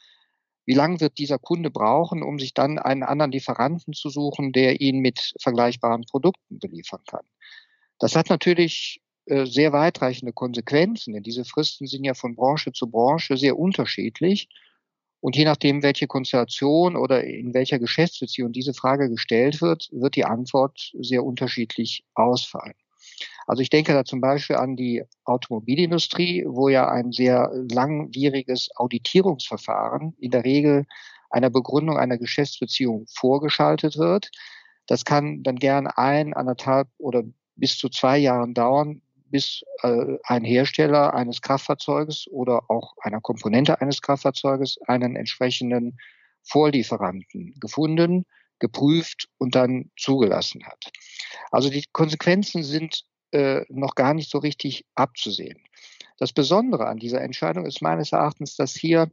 wie 0.69 0.75
lange 0.75 0.99
wird 0.99 1.17
dieser 1.17 1.39
Kunde 1.39 1.71
brauchen, 1.71 2.21
um 2.21 2.37
sich 2.37 2.53
dann 2.53 2.77
einen 2.77 3.01
anderen 3.01 3.31
Lieferanten 3.31 3.93
zu 3.93 4.11
suchen, 4.11 4.51
der 4.51 4.81
ihn 4.81 4.99
mit 4.99 5.33
vergleichbaren 5.41 6.03
Produkten 6.03 6.59
beliefern 6.59 7.01
kann. 7.07 7.25
Das 7.97 8.15
hat 8.15 8.29
natürlich 8.29 9.01
äh, 9.25 9.47
sehr 9.47 9.73
weitreichende 9.73 10.31
Konsequenzen, 10.31 11.15
denn 11.15 11.23
diese 11.23 11.43
Fristen 11.43 11.87
sind 11.87 12.03
ja 12.03 12.13
von 12.13 12.35
Branche 12.35 12.71
zu 12.71 12.85
Branche 12.85 13.35
sehr 13.35 13.57
unterschiedlich. 13.57 14.47
Und 15.21 15.35
je 15.35 15.45
nachdem, 15.45 15.81
welche 15.81 16.05
Konstellation 16.05 16.95
oder 16.95 17.23
in 17.23 17.55
welcher 17.55 17.79
Geschäftsbeziehung 17.79 18.51
diese 18.51 18.75
Frage 18.75 19.09
gestellt 19.09 19.63
wird, 19.63 19.89
wird 19.91 20.15
die 20.15 20.25
Antwort 20.25 20.91
sehr 20.99 21.23
unterschiedlich 21.23 22.03
ausfallen. 22.13 22.75
Also 23.49 23.63
ich 23.63 23.71
denke 23.71 23.93
da 23.93 24.05
zum 24.05 24.21
Beispiel 24.21 24.57
an 24.57 24.75
die 24.75 25.03
Automobilindustrie, 25.23 26.45
wo 26.47 26.69
ja 26.69 26.87
ein 26.87 27.11
sehr 27.11 27.51
langwieriges 27.71 28.69
Auditierungsverfahren 28.75 30.13
in 30.19 30.29
der 30.29 30.45
Regel 30.45 30.85
einer 31.31 31.49
Begründung 31.49 31.97
einer 31.97 32.19
Geschäftsbeziehung 32.19 33.07
vorgeschaltet 33.11 33.97
wird. 33.97 34.29
Das 34.85 35.03
kann 35.03 35.41
dann 35.41 35.55
gern 35.55 35.87
ein, 35.87 36.35
anderthalb 36.35 36.89
oder 36.99 37.23
bis 37.55 37.79
zu 37.79 37.89
zwei 37.89 38.19
Jahren 38.19 38.53
dauern, 38.53 39.01
bis 39.31 39.63
äh, 39.81 40.17
ein 40.25 40.43
Hersteller 40.43 41.15
eines 41.15 41.41
Kraftfahrzeuges 41.41 42.27
oder 42.29 42.69
auch 42.69 42.93
einer 43.01 43.19
Komponente 43.19 43.81
eines 43.81 44.03
Kraftfahrzeuges 44.03 44.77
einen 44.85 45.15
entsprechenden 45.15 45.97
Vorlieferanten 46.43 47.55
gefunden, 47.59 48.27
geprüft 48.59 49.27
und 49.39 49.55
dann 49.55 49.89
zugelassen 49.97 50.67
hat. 50.67 50.91
Also 51.49 51.71
die 51.71 51.85
Konsequenzen 51.91 52.61
sind 52.61 53.09
äh, 53.31 53.65
noch 53.69 53.95
gar 53.95 54.13
nicht 54.13 54.29
so 54.29 54.37
richtig 54.39 54.85
abzusehen. 54.95 55.59
Das 56.17 56.33
Besondere 56.33 56.87
an 56.87 56.97
dieser 56.97 57.21
Entscheidung 57.21 57.65
ist 57.65 57.81
meines 57.81 58.11
Erachtens, 58.11 58.55
dass 58.55 58.73
hier 58.73 59.11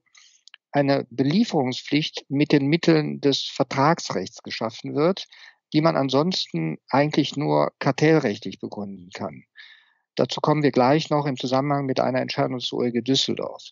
eine 0.72 1.06
Belieferungspflicht 1.10 2.26
mit 2.28 2.52
den 2.52 2.66
Mitteln 2.66 3.20
des 3.20 3.44
Vertragsrechts 3.44 4.42
geschaffen 4.42 4.94
wird, 4.94 5.26
die 5.72 5.80
man 5.80 5.96
ansonsten 5.96 6.78
eigentlich 6.88 7.36
nur 7.36 7.72
kartellrechtlich 7.78 8.58
begründen 8.58 9.10
kann. 9.14 9.44
Dazu 10.16 10.40
kommen 10.40 10.62
wir 10.62 10.72
gleich 10.72 11.10
noch 11.10 11.26
im 11.26 11.36
Zusammenhang 11.36 11.86
mit 11.86 12.00
einer 12.00 12.20
Entscheidung 12.20 12.58
des 12.58 12.72
OEG 12.72 13.04
Düsseldorf. 13.04 13.62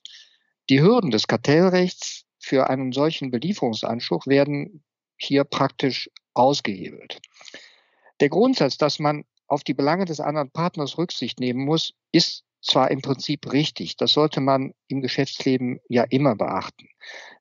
Die 0.71 0.81
Hürden 0.81 1.11
des 1.11 1.27
Kartellrechts 1.27 2.25
für 2.39 2.69
einen 2.69 2.93
solchen 2.93 3.31
Belieferungsanspruch 3.31 4.27
werden 4.27 4.85
hier 5.17 5.45
praktisch 5.45 6.11
ausgehebelt. 6.35 7.21
Der 8.21 8.29
Grundsatz, 8.29 8.77
dass 8.77 8.99
man 8.99 9.25
auf 9.47 9.65
die 9.65 9.75
Belange 9.75 10.05
des 10.05 10.21
anderen 10.21 10.51
Partners 10.51 10.99
Rücksicht 10.99 11.41
nehmen 11.41 11.65
muss, 11.65 11.95
ist 12.13 12.45
zwar 12.65 12.91
im 12.91 13.03
Prinzip 13.03 13.53
richtig, 13.53 13.97
das 13.97 14.13
sollte 14.13 14.41
man 14.41 14.73
im 14.89 15.03
Geschäftsleben 15.03 15.81
ja 15.89 16.05
immer 16.05 16.35
beachten. 16.35 16.89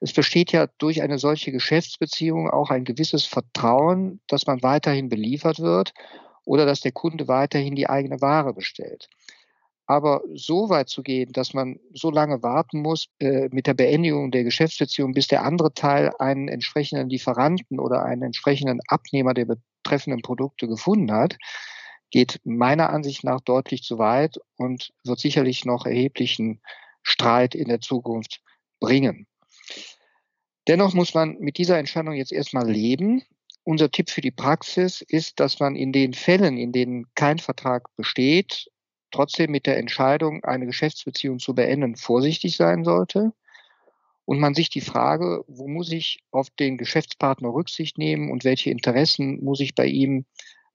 Es 0.01 0.11
besteht 0.11 0.51
ja 0.51 0.67
durch 0.77 1.01
eine 1.01 1.17
solche 1.17 1.51
Geschäftsbeziehung 1.51 2.49
auch 2.49 2.69
ein 2.69 2.83
gewisses 2.83 3.25
Vertrauen, 3.25 4.19
dass 4.27 4.45
man 4.45 4.61
weiterhin 4.61 5.07
beliefert 5.07 5.59
wird 5.59 5.93
oder 6.45 6.65
dass 6.65 6.81
der 6.81 6.91
Kunde 6.91 7.27
weiterhin 7.27 7.75
die 7.75 7.89
eigene 7.89 8.19
Ware 8.19 8.53
bestellt. 8.53 9.09
Aber 9.85 10.21
so 10.33 10.69
weit 10.69 10.89
zu 10.89 11.03
gehen, 11.03 11.31
dass 11.33 11.53
man 11.53 11.79
so 11.93 12.09
lange 12.09 12.41
warten 12.41 12.81
muss 12.81 13.09
äh, 13.19 13.49
mit 13.51 13.67
der 13.67 13.73
Beendigung 13.73 14.31
der 14.31 14.43
Geschäftsbeziehung, 14.43 15.13
bis 15.13 15.27
der 15.27 15.43
andere 15.43 15.73
Teil 15.73 16.11
einen 16.19 16.47
entsprechenden 16.47 17.09
Lieferanten 17.09 17.79
oder 17.79 18.03
einen 18.03 18.23
entsprechenden 18.23 18.79
Abnehmer 18.87 19.33
der 19.33 19.45
betreffenden 19.45 20.21
Produkte 20.21 20.67
gefunden 20.67 21.11
hat, 21.11 21.37
geht 22.13 22.39
meiner 22.43 22.91
Ansicht 22.91 23.23
nach 23.23 23.41
deutlich 23.41 23.81
zu 23.81 23.97
weit 23.97 24.39
und 24.55 24.93
wird 25.03 25.19
sicherlich 25.19 25.65
noch 25.65 25.87
erheblichen 25.87 26.61
Streit 27.01 27.55
in 27.55 27.67
der 27.69 27.81
Zukunft 27.81 28.43
bringen. 28.79 29.25
Dennoch 30.67 30.93
muss 30.93 31.15
man 31.15 31.39
mit 31.39 31.57
dieser 31.57 31.79
Entscheidung 31.79 32.13
jetzt 32.13 32.31
erstmal 32.31 32.69
leben. 32.69 33.23
Unser 33.63 33.89
Tipp 33.89 34.11
für 34.11 34.21
die 34.21 34.29
Praxis 34.29 35.01
ist, 35.01 35.39
dass 35.39 35.59
man 35.59 35.75
in 35.75 35.91
den 35.91 36.13
Fällen, 36.13 36.55
in 36.55 36.71
denen 36.71 37.07
kein 37.15 37.39
Vertrag 37.39 37.87
besteht, 37.95 38.69
trotzdem 39.09 39.49
mit 39.49 39.65
der 39.65 39.77
Entscheidung, 39.79 40.43
eine 40.43 40.67
Geschäftsbeziehung 40.67 41.39
zu 41.39 41.55
beenden, 41.55 41.95
vorsichtig 41.95 42.57
sein 42.57 42.83
sollte 42.83 43.33
und 44.25 44.39
man 44.39 44.53
sich 44.53 44.69
die 44.69 44.81
Frage, 44.81 45.43
wo 45.47 45.67
muss 45.67 45.91
ich 45.91 46.23
auf 46.29 46.51
den 46.51 46.77
Geschäftspartner 46.77 47.51
Rücksicht 47.51 47.97
nehmen 47.97 48.29
und 48.29 48.43
welche 48.43 48.69
Interessen 48.69 49.43
muss 49.43 49.61
ich 49.61 49.73
bei 49.73 49.87
ihm 49.87 50.25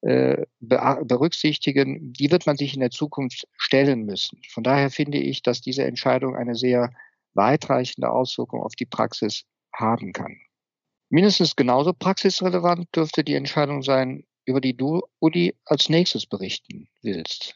berücksichtigen, 0.01 2.13
die 2.13 2.31
wird 2.31 2.47
man 2.47 2.57
sich 2.57 2.75
in 2.75 2.81
der 2.81 2.91
Zukunft 2.91 3.47
stellen 3.57 4.05
müssen. 4.05 4.41
Von 4.51 4.63
daher 4.63 4.91
finde 4.91 5.19
ich, 5.19 5.43
dass 5.43 5.61
diese 5.61 5.85
Entscheidung 5.85 6.37
eine 6.37 6.55
sehr 6.55 6.93
weitreichende 7.35 8.11
Auswirkung 8.11 8.63
auf 8.63 8.75
die 8.75 8.87
Praxis 8.87 9.45
haben 9.73 10.13
kann. 10.13 10.37
Mindestens 11.11 11.57
genauso 11.57 11.93
praxisrelevant 11.93 12.89
dürfte 12.95 13.25
die 13.25 13.35
Entscheidung 13.35 13.83
sein, 13.83 14.25
über 14.45 14.61
die 14.61 14.77
du, 14.77 15.03
Uli, 15.21 15.55
als 15.65 15.89
nächstes 15.89 16.27
berichten 16.27 16.89
willst. 17.03 17.55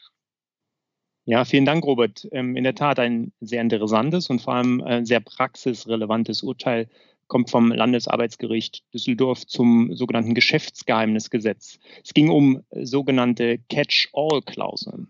Ja, 1.25 1.45
vielen 1.45 1.65
Dank, 1.65 1.85
Robert. 1.85 2.27
Ähm, 2.31 2.57
in 2.57 2.63
der 2.63 2.75
Tat 2.75 2.99
ein 2.99 3.31
sehr 3.39 3.61
interessantes 3.61 4.29
und 4.29 4.41
vor 4.41 4.55
allem 4.55 4.81
äh, 4.81 5.05
sehr 5.05 5.21
praxisrelevantes 5.21 6.43
Urteil 6.43 6.89
kommt 7.33 7.49
vom 7.49 7.71
Landesarbeitsgericht 7.71 8.83
Düsseldorf 8.93 9.47
zum 9.47 9.95
sogenannten 9.95 10.35
Geschäftsgeheimnisgesetz. 10.35 11.79
Es 12.03 12.13
ging 12.13 12.29
um 12.29 12.61
sogenannte 12.69 13.57
Catch-all-Klauseln. 13.69 15.07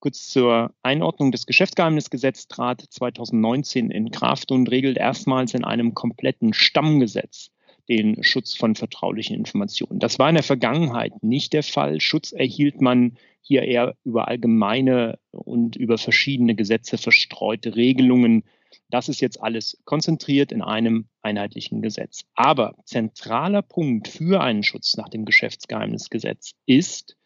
Kurz 0.00 0.26
zur 0.26 0.74
Einordnung. 0.82 1.30
Das 1.30 1.46
Geschäftsgeheimnisgesetz 1.46 2.48
trat 2.48 2.82
2019 2.90 3.92
in 3.92 4.10
Kraft 4.10 4.50
und 4.50 4.68
regelt 4.68 4.96
erstmals 4.96 5.54
in 5.54 5.62
einem 5.62 5.94
kompletten 5.94 6.54
Stammgesetz 6.54 7.52
den 7.88 8.24
Schutz 8.24 8.56
von 8.56 8.74
vertraulichen 8.74 9.36
Informationen. 9.36 10.00
Das 10.00 10.18
war 10.18 10.28
in 10.28 10.34
der 10.34 10.42
Vergangenheit 10.42 11.22
nicht 11.22 11.52
der 11.52 11.62
Fall. 11.62 12.00
Schutz 12.00 12.32
erhielt 12.32 12.80
man 12.80 13.16
hier 13.42 13.62
eher 13.62 13.94
über 14.02 14.26
allgemeine 14.26 15.20
und 15.30 15.76
über 15.76 15.98
verschiedene 15.98 16.56
Gesetze 16.56 16.98
verstreute 16.98 17.76
Regelungen. 17.76 18.42
Das 18.90 19.08
ist 19.08 19.20
jetzt 19.20 19.40
alles 19.42 19.78
konzentriert 19.84 20.50
in 20.50 20.62
einem 20.62 21.08
einheitlichen 21.22 21.82
Gesetz. 21.82 22.24
Aber 22.34 22.74
zentraler 22.84 23.62
Punkt 23.62 24.08
für 24.08 24.40
einen 24.40 24.62
Schutz 24.62 24.96
nach 24.96 25.08
dem 25.08 25.24
Geschäftsgeheimnisgesetz 25.24 26.52
ist, 26.66 27.16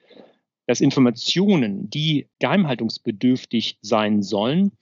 dass 0.66 0.80
Informationen, 0.80 1.90
die 1.90 2.28
geheimhaltungsbedürftig 2.38 3.78
sein 3.82 4.22
sollen, 4.22 4.72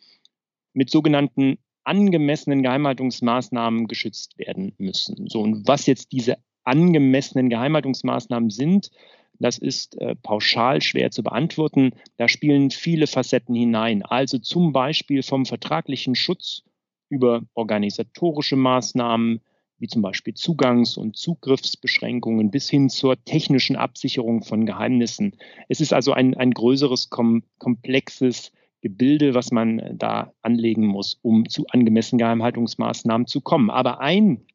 mit 0.72 0.90
sogenannten 0.90 1.58
angemessenen 1.84 2.62
Geheimhaltungsmaßnahmen 2.62 3.86
geschützt 3.86 4.38
werden 4.38 4.74
müssen. 4.78 5.28
So, 5.28 5.40
und 5.40 5.66
was 5.66 5.86
jetzt 5.86 6.12
diese 6.12 6.36
angemessenen 6.64 7.48
Geheimhaltungsmaßnahmen 7.48 8.50
sind, 8.50 8.90
das 9.38 9.56
ist 9.56 9.98
äh, 10.00 10.14
pauschal 10.16 10.82
schwer 10.82 11.10
zu 11.10 11.22
beantworten. 11.22 11.92
Da 12.18 12.28
spielen 12.28 12.70
viele 12.70 13.06
Facetten 13.06 13.54
hinein. 13.54 14.02
Also 14.02 14.38
zum 14.38 14.72
Beispiel 14.72 15.22
vom 15.22 15.46
vertraglichen 15.46 16.14
Schutz 16.14 16.62
über 17.10 17.42
organisatorische 17.54 18.56
Maßnahmen, 18.56 19.40
wie 19.78 19.88
zum 19.88 20.02
Beispiel 20.02 20.34
Zugangs- 20.34 20.96
und 20.96 21.16
Zugriffsbeschränkungen 21.16 22.50
bis 22.50 22.70
hin 22.70 22.88
zur 22.88 23.22
technischen 23.24 23.76
Absicherung 23.76 24.42
von 24.42 24.66
Geheimnissen. 24.66 25.36
Es 25.68 25.80
ist 25.80 25.92
also 25.92 26.12
ein, 26.12 26.34
ein 26.34 26.52
größeres, 26.52 27.10
kom 27.10 27.42
komplexes 27.58 28.52
Gebilde, 28.82 29.34
was 29.34 29.50
man 29.50 29.98
da 29.98 30.32
anlegen 30.42 30.86
muss, 30.86 31.18
um 31.22 31.48
zu 31.48 31.66
angemessenen 31.68 32.18
Geheimhaltungsmaßnahmen 32.18 33.26
zu 33.26 33.40
kommen. 33.40 33.70
Aber 33.70 34.00
ein 34.00 34.46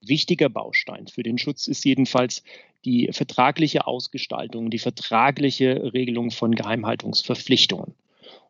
wichtiger 0.00 0.48
Baustein 0.48 1.08
für 1.08 1.22
den 1.22 1.38
Schutz 1.38 1.66
ist 1.66 1.84
jedenfalls 1.84 2.42
die 2.84 3.08
vertragliche 3.12 3.86
Ausgestaltung, 3.86 4.70
die 4.70 4.78
vertragliche 4.78 5.92
Regelung 5.92 6.30
von 6.30 6.54
Geheimhaltungsverpflichtungen. 6.54 7.94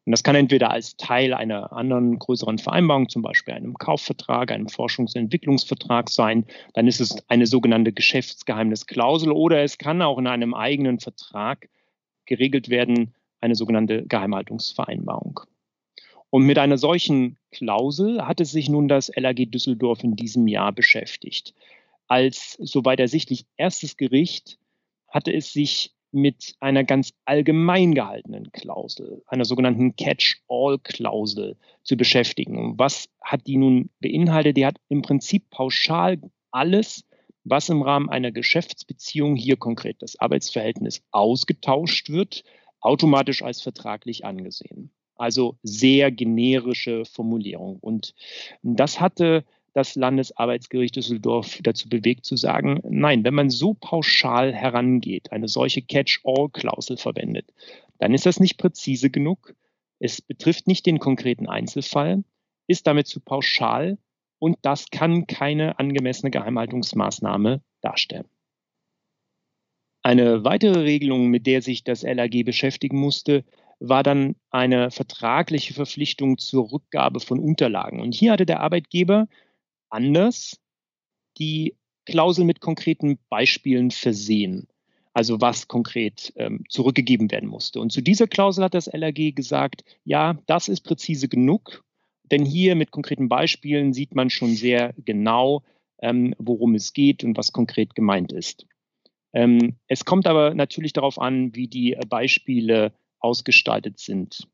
Und 0.07 0.13
das 0.13 0.23
kann 0.23 0.35
entweder 0.35 0.71
als 0.71 0.97
Teil 0.97 1.35
einer 1.35 1.73
anderen 1.73 2.19
größeren 2.19 2.59
Vereinbarung, 2.59 3.09
zum 3.09 3.23
Beispiel 3.23 3.55
einem 3.55 3.75
Kaufvertrag, 3.75 4.51
einem 4.51 4.67
Forschungs- 4.67 5.15
und 5.15 5.23
Entwicklungsvertrag 5.23 6.09
sein. 6.09 6.47
Dann 6.75 6.89
ist 6.89 7.01
es 7.01 7.17
eine 7.29 7.47
sogenannte 7.47 7.93
Geschäftsgeheimnisklausel 7.93 9.31
oder 9.31 9.63
es 9.63 9.79
kann 9.79 10.01
auch 10.01 10.19
in 10.19 10.27
einem 10.27 10.55
eigenen 10.55 11.01
Vertrag 11.01 11.69
geregelt 12.25 12.71
werden, 12.71 13.15
eine 13.41 13.55
sogenannte 13.55 14.05
Geheimhaltungsvereinbarung. 14.07 15.41
Und 16.31 16.45
mit 16.45 16.59
einer 16.59 16.79
solchen 16.79 17.37
Klausel 17.51 18.27
hat 18.27 18.41
es 18.41 18.53
sich 18.53 18.69
nun 18.69 18.89
das 18.89 19.11
LAG 19.15 19.51
Düsseldorf 19.51 20.05
in 20.05 20.17
diesem 20.17 20.47
Jahr 20.47 20.73
beschäftigt. 20.73 21.55
Als 22.07 22.57
soweit 22.61 23.01
ersichtlich 23.01 23.47
erstes 23.57 23.97
Gericht 23.97 24.59
hatte 25.09 25.33
es 25.33 25.53
sich 25.53 25.93
mit 26.13 26.55
einer 26.61 26.85
ganz 26.85 27.13
allgemein 27.25 27.95
gehaltenen 27.95 28.51
Klausel, 28.53 29.23
einer 29.27 29.45
sogenannten 29.45 29.97
Catch-all-Klausel 29.97 31.57
zu 31.83 31.97
beschäftigen. 31.97 32.59
Und 32.59 32.79
was 32.79 33.09
hat 33.23 33.47
die 33.47 33.57
nun 33.57 33.91
beinhaltet? 34.01 34.57
Die 34.57 34.67
hat 34.67 34.77
im 34.89 35.03
Prinzip 35.03 35.49
pauschal 35.51 36.19
alles, 36.51 37.05
was 37.45 37.69
im 37.69 37.83
Rahmen 37.83 38.11
einer 38.11 38.33
Geschäftsbeziehung, 38.33 39.37
hier 39.37 39.57
konkret 39.57 40.03
das 40.03 40.19
Arbeitsverhältnis, 40.19 41.03
ausgetauscht 41.11 42.11
wird, 42.11 42.45
automatisch 42.81 43.43
als 43.43 43.63
vertraglich 43.63 44.25
angesehen. 44.25 44.91
Also 45.17 45.59
sehr 45.63 46.11
generische 46.11 47.05
Formulierung. 47.05 47.79
Und 47.81 48.15
das 48.63 49.01
hatte 49.01 49.45
das 49.73 49.95
Landesarbeitsgericht 49.95 50.97
Düsseldorf 50.97 51.61
dazu 51.63 51.89
bewegt 51.89 52.25
zu 52.25 52.37
sagen, 52.37 52.81
nein, 52.89 53.25
wenn 53.25 53.35
man 53.35 53.51
so 53.51 53.75
pauschal 53.75 54.53
herangeht, 54.53 55.33
eine 55.33 55.49
solche 55.49 55.83
Catch-all-Klausel 55.83 56.97
verwendet, 56.97 57.53
dann 57.99 58.15
ist 58.15 58.27
das 58.27 58.41
nicht 58.41 58.59
präzise 58.59 59.11
genug. 59.11 59.55
Es 59.99 60.21
betrifft 60.23 60.67
nicht 60.67 60.87
den 60.87 60.99
konkreten 60.99 61.49
Einzelfall, 61.49 62.25
ist 62.67 62.87
damit 62.87 63.07
zu 63.07 63.21
pauschal 63.21 63.99
und 64.39 64.57
das 64.63 64.91
kann 64.91 65.27
keine 65.27 65.79
angemessene 65.79 66.31
Geheimhaltungsmaßnahme 66.31 67.63
darstellen. 67.81 68.29
Eine 70.03 70.45
weitere 70.45 70.81
Regelung, 70.81 71.29
mit 71.29 71.47
der 71.47 71.61
sich 71.61 71.85
das 71.85 72.03
LAG 72.03 72.45
beschäftigen 72.45 72.99
musste, 72.99 73.45
war 73.81 74.03
dann 74.03 74.37
eine 74.51 74.91
vertragliche 74.91 75.75
Verpflichtung 75.75 76.39
zur 76.39 76.73
Rückgabe 76.73 77.21
von 77.21 77.39
Unterlagen. 77.39 78.01
Und 78.01 78.15
hier 78.15 78.33
hatte 78.33 78.47
der 78.47 78.61
Arbeitgeber 78.61 79.29
anders 79.91 80.59
die 81.39 81.77
Klausel 82.07 82.45
mit 82.45 82.61
konkreten 82.61 83.19
Beispielen 83.29 83.91
versehen, 83.91 84.67
also 85.13 85.41
was 85.41 85.69
konkret 85.69 86.33
ähm, 86.37 86.65
zurückgegeben 86.69 87.31
werden 87.31 87.49
musste. 87.49 87.81
Und 87.81 87.93
zu 87.93 88.01
dieser 88.01 88.27
Klausel 88.27 88.65
hat 88.65 88.75
das 88.75 88.91
LAG 88.93 89.35
gesagt, 89.35 89.85
ja, 90.05 90.39
das 90.47 90.69
ist 90.69 90.81
präzise 90.83 91.29
genug, 91.29 91.85
denn 92.31 92.45
hier 92.45 92.75
mit 92.75 92.91
konkreten 92.91 93.29
Beispielen 93.29 93.93
sieht 93.93 94.15
man 94.15 94.31
schon 94.31 94.55
sehr 94.55 94.95
genau, 95.05 95.63
ähm, 96.03 96.35
worum 96.39 96.75
es 96.75 96.93
geht 96.93 97.25
und 97.25 97.37
was 97.37 97.53
konkret 97.53 97.95
gemeint 97.95 98.33
ist. 98.33 98.67
Ähm, 99.33 99.77
es 99.87 100.05
kommt 100.05 100.27
aber 100.27 100.55
natürlich 100.55 100.93
darauf 100.93 101.19
an, 101.19 101.55
wie 101.55 101.69
die 101.69 101.97
Beispiele 102.09 102.93
ausgestaltet 103.21 103.99
sind. 103.99 104.49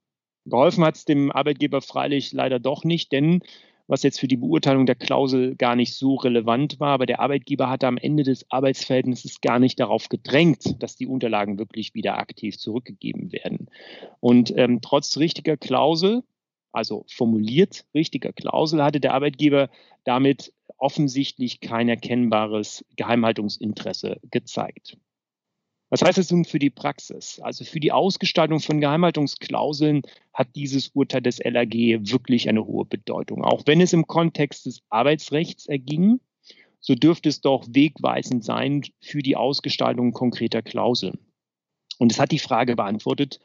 Geholfen 0.45 0.85
hat 0.85 0.97
es 0.97 1.05
dem 1.05 1.33
Arbeitgeber 1.33 1.81
freilich 1.81 2.33
leider 2.33 2.59
doch 2.59 2.85
nicht, 2.85 3.13
denn 3.13 3.41
was 3.89 4.03
jetzt 4.03 4.19
für 4.19 4.29
die 4.29 4.37
Beurteilung 4.37 4.87
der 4.87 4.95
Klausel 4.95 5.55
gar 5.57 5.77
nicht 5.77 5.95
so 5.95 6.17
relevant 6.17 6.81
war, 6.81 6.91
aber 6.91 7.07
der 7.07 7.21
Arbeitgeber 7.21 7.71
hatte 7.71 7.87
am 7.87 7.99
Ende 7.99 8.23
des 8.23 8.51
Arbeitsverhältnisses 8.51 9.41
gar 9.41 9.59
nicht 9.59 9.79
darauf 9.79 10.09
gedrängt, 10.09 10.83
dass 10.83 10.97
die 10.97 11.07
Unterlagen 11.07 11.59
wirklich 11.59 11.95
wieder 11.95 12.19
aktiv 12.19 12.59
zurückgegeben 12.59 13.33
werden. 13.33 13.69
Und 14.21 14.53
ähm, 14.57 14.81
trotz 14.81 15.17
richtiger 15.17 15.57
Klausel, 15.57 16.23
also 16.73 17.05
formuliert 17.09 17.87
richtiger 17.95 18.33
Klausel, 18.33 18.83
hatte 18.83 19.01
der 19.01 19.15
Arbeitgeber 19.15 19.71
damit 20.05 20.53
offensichtlich 20.79 21.61
kein 21.61 21.89
erkennbares 21.89 22.85
Geheimhaltungsinteresse 22.97 24.21
gezeigt. 24.31 24.99
Was 25.89 26.03
heißt 26.03 26.19
das 26.19 26.33
nun 26.33 26.45
für 26.45 26.59
die 26.59 26.71
Praxis? 26.71 27.39
Also 27.41 27.65
für 27.65 27.79
die 27.79 27.93
Ausgestaltung 27.93 28.61
von 28.61 28.81
Geheimhaltungsklauseln 28.81 30.03
hat 30.33 30.49
dieses 30.57 30.89
Urteil 30.89 31.23
des 31.23 31.39
LAG 31.39 31.75
wirklich 31.75 32.49
eine 32.49 32.67
hohe 32.67 32.85
Bedeutung. 32.85 33.45
Auch 33.45 33.63
wenn 33.67 33.81
es 33.81 33.93
im 33.93 34.07
Kontext 34.07 34.67
des 34.67 34.83
Arbeitsrechts 34.91 35.67
erging, 35.67 36.21
so 36.81 36.95
dürfte 36.95 37.29
es 37.29 37.41
doch 37.41 37.67
wegweisend 37.69 38.45
sein 38.45 38.83
für 39.01 39.23
die 39.23 39.37
Ausgestaltung 39.37 40.13
konkreter 40.13 40.63
Klauseln. 40.63 41.19
Und 41.99 42.13
es 42.13 42.19
hat 42.19 42.33
die 42.33 42.39
Frage 42.39 42.77
beantwortet, 42.77 43.41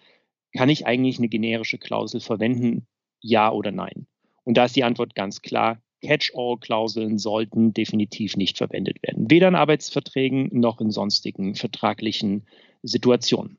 kann 0.56 0.70
ich 0.70 0.86
eigentlich 0.86 1.20
eine 1.20 1.30
generische 1.30 1.78
Klausel 1.78 2.22
verwenden? 2.22 2.88
Ja 3.22 3.52
oder 3.52 3.72
nein? 3.72 4.08
Und 4.44 4.58
da 4.58 4.66
ist 4.66 4.76
die 4.76 4.84
Antwort 4.84 5.16
ganz 5.16 5.42
klar, 5.42 5.82
Catch-all-Klauseln 6.02 7.18
sollten 7.18 7.74
definitiv 7.74 8.36
nicht 8.36 8.58
verwendet 8.58 9.02
werden, 9.04 9.30
weder 9.30 9.48
in 9.48 9.56
Arbeitsverträgen 9.56 10.50
noch 10.52 10.82
in 10.82 10.92
sonstigen 10.92 11.56
vertraglichen 11.56 12.48
Situationen. 12.84 13.58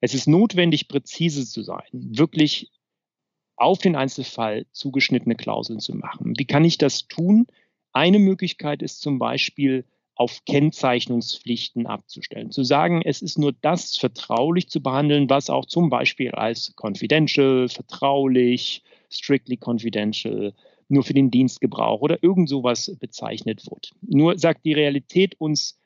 Es 0.00 0.14
ist 0.14 0.26
notwendig, 0.26 0.88
präzise 0.88 1.46
zu 1.46 1.62
sein, 1.62 1.86
wirklich 1.92 2.70
auf 3.56 3.78
den 3.78 3.96
Einzelfall 3.96 4.66
zugeschnittene 4.72 5.36
Klauseln 5.36 5.80
zu 5.80 5.94
machen. 5.94 6.34
Wie 6.36 6.44
kann 6.44 6.64
ich 6.64 6.76
das 6.76 7.06
tun? 7.06 7.46
Eine 7.92 8.18
Möglichkeit 8.18 8.82
ist 8.82 9.00
zum 9.00 9.18
Beispiel, 9.18 9.84
auf 10.16 10.44
Kennzeichnungspflichten 10.44 11.86
abzustellen. 11.86 12.50
Zu 12.50 12.62
sagen, 12.62 13.02
es 13.04 13.20
ist 13.20 13.38
nur 13.38 13.52
das 13.52 13.96
vertraulich 13.96 14.68
zu 14.68 14.80
behandeln, 14.80 15.28
was 15.28 15.50
auch 15.50 15.66
zum 15.66 15.90
Beispiel 15.90 16.30
als 16.30 16.74
confidential, 16.76 17.68
vertraulich, 17.68 18.82
strictly 19.10 19.58
confidential, 19.62 20.54
nur 20.88 21.02
für 21.02 21.14
den 21.14 21.30
Dienstgebrauch 21.30 22.00
oder 22.00 22.22
irgend 22.22 22.48
sowas 22.48 22.96
bezeichnet 23.00 23.64
wird. 23.70 23.92
Nur 24.02 24.38
sagt 24.38 24.64
die 24.64 24.72
Realität 24.72 25.40
uns, 25.40 25.78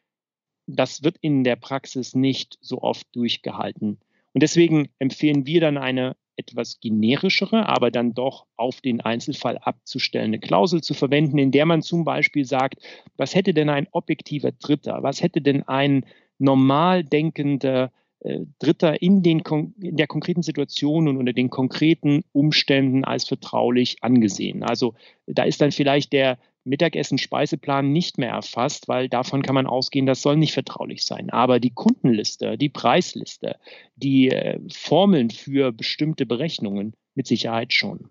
das 0.67 1.03
wird 1.03 1.17
in 1.21 1.45
der 1.45 1.57
Praxis 1.57 2.15
nicht 2.15 2.59
so 2.61 2.83
oft 2.83 3.07
durchgehalten. 3.13 3.99
Und 4.35 4.43
deswegen 4.43 4.89
empfehlen 4.99 5.47
wir 5.47 5.61
dann 5.61 5.79
eine 5.79 6.17
etwas 6.37 6.79
generischere, 6.81 7.69
aber 7.69 7.91
dann 7.91 8.15
doch 8.15 8.47
auf 8.57 8.81
den 8.81 9.01
Einzelfall 9.01 9.59
abzustellende 9.59 10.39
Klausel 10.39 10.83
zu 10.83 10.95
verwenden, 10.95 11.39
in 11.39 11.51
der 11.51 11.67
man 11.67 11.83
zum 11.83 12.05
Beispiel 12.05 12.45
sagt, 12.45 12.77
was 13.17 13.35
hätte 13.35 13.53
denn 13.53 13.69
ein 13.69 13.89
objektiver 13.91 14.53
Dritter, 14.53 15.03
was 15.03 15.21
hätte 15.21 15.41
denn 15.41 15.65
ein 15.65 16.07
normal 16.39 17.03
denkender 17.03 17.91
Dritter 18.21 19.01
in, 19.01 19.23
den, 19.23 19.43
in 19.81 19.97
der 19.97 20.09
konkreten 20.09 20.43
Situation 20.43 21.09
und 21.09 21.17
unter 21.19 21.33
den 21.33 21.51
konkreten 21.51 22.25
Umständen 22.33 23.05
als 23.05 23.27
vertraulich 23.27 24.03
angesehen. 24.03 24.65
Also 24.65 24.95
da 25.27 25.45
ist 25.45 25.61
dann 25.61 25.71
vielleicht 25.71 26.13
der 26.13 26.39
Mittagessen-Speiseplan 26.65 27.91
nicht 27.91 28.19
mehr 28.19 28.31
erfasst, 28.31 28.89
weil 28.89 29.09
davon 29.09 29.43
kann 29.43 29.55
man 29.55 29.67
ausgehen, 29.67 30.07
das 30.07 30.21
soll 30.23 30.37
nicht 30.37 30.53
vertraulich 30.53 31.05
sein. 31.05 31.31
Aber 31.31 31.61
die 31.61 31.71
Kundenliste, 31.71 32.59
die 32.59 32.69
Preisliste, 32.69 33.57
die 33.97 34.31
äh, 34.31 34.61
Formeln 34.71 35.31
für 35.31 35.73
bestimmte 35.73 36.27
Berechnungen 36.27 36.95
mit 37.15 37.27
Sicherheit 37.27 37.73
schon. 37.73 38.11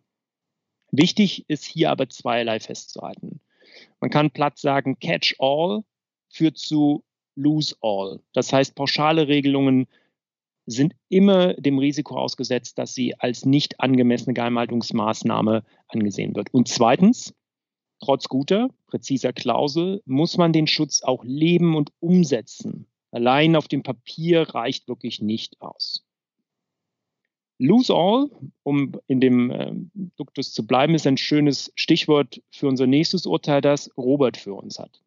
Wichtig 0.91 1.45
ist 1.49 1.65
hier 1.65 1.91
aber 1.91 2.09
zweierlei 2.09 2.59
festzuhalten. 2.59 3.41
Man 3.99 4.09
kann 4.09 4.31
platt 4.31 4.57
sagen, 4.57 4.97
Catch 4.99 5.35
All 5.39 5.83
führt 6.29 6.57
zu 6.57 7.03
Lose 7.37 7.75
All. 7.81 8.19
Das 8.33 8.51
heißt, 8.51 8.75
pauschale 8.75 9.27
Regelungen 9.27 9.87
sind 10.65 10.93
immer 11.07 11.53
dem 11.53 11.79
Risiko 11.79 12.17
ausgesetzt, 12.17 12.77
dass 12.77 12.93
sie 12.93 13.17
als 13.19 13.45
nicht 13.45 13.79
angemessene 13.79 14.33
Geheimhaltungsmaßnahme 14.33 15.63
angesehen 15.87 16.35
wird. 16.35 16.53
Und 16.53 16.67
zweitens, 16.67 17.33
Trotz 17.99 18.29
guter, 18.29 18.69
präziser 18.87 19.33
Klausel 19.33 20.01
muss 20.05 20.37
man 20.37 20.53
den 20.53 20.67
Schutz 20.67 21.01
auch 21.01 21.23
leben 21.23 21.75
und 21.75 21.91
umsetzen. 21.99 22.85
Allein 23.11 23.55
auf 23.55 23.67
dem 23.67 23.83
Papier 23.83 24.41
reicht 24.53 24.87
wirklich 24.87 25.21
nicht 25.21 25.59
aus. 25.61 26.03
Lose 27.57 27.93
all, 27.93 28.29
um 28.61 28.91
in 29.07 29.19
dem 29.19 29.49
äh, 29.49 29.71
Duktus 30.15 30.53
zu 30.53 30.67
bleiben, 30.67 30.93
ist 30.93 31.07
ein 31.07 31.17
schönes 31.17 31.71
Stichwort 31.73 32.43
für 32.51 32.67
unser 32.67 32.85
nächstes 32.85 33.25
Urteil, 33.25 33.61
das 33.61 33.89
Robert 33.97 34.37
für 34.37 34.53
uns 34.53 34.77
hat. 34.77 35.01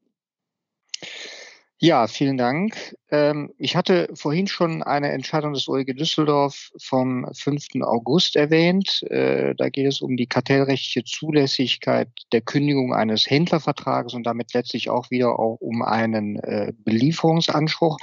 Ja, 1.82 2.08
vielen 2.08 2.36
Dank. 2.36 2.94
Ähm, 3.10 3.54
ich 3.56 3.74
hatte 3.74 4.10
vorhin 4.12 4.46
schon 4.46 4.82
eine 4.82 5.12
Entscheidung 5.12 5.54
des 5.54 5.66
OEG 5.66 5.96
Düsseldorf 5.96 6.72
vom 6.78 7.26
5. 7.32 7.80
August 7.80 8.36
erwähnt. 8.36 9.02
Äh, 9.04 9.54
da 9.54 9.70
geht 9.70 9.86
es 9.86 10.02
um 10.02 10.14
die 10.18 10.26
kartellrechtliche 10.26 11.04
Zulässigkeit 11.04 12.10
der 12.32 12.42
Kündigung 12.42 12.92
eines 12.92 13.30
Händlervertrages 13.30 14.12
und 14.12 14.24
damit 14.24 14.52
letztlich 14.52 14.90
auch 14.90 15.10
wieder 15.10 15.38
auch 15.38 15.56
um 15.62 15.80
einen 15.80 16.36
äh, 16.40 16.74
Belieferungsanspruch. 16.84 17.96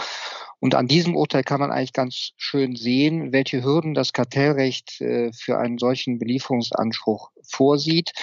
Und 0.60 0.74
an 0.74 0.88
diesem 0.88 1.16
Urteil 1.16 1.44
kann 1.44 1.60
man 1.60 1.72
eigentlich 1.72 1.94
ganz 1.94 2.32
schön 2.36 2.76
sehen, 2.76 3.32
welche 3.32 3.63
Hürden 3.63 3.94
das 3.94 4.12
Kartellrecht 4.12 5.02
äh, 5.02 5.32
für 5.34 5.60
einen 5.60 5.78
solchen 5.78 6.18
Belieferungsanspruch 6.18 7.30
vorsieht, 7.44 8.13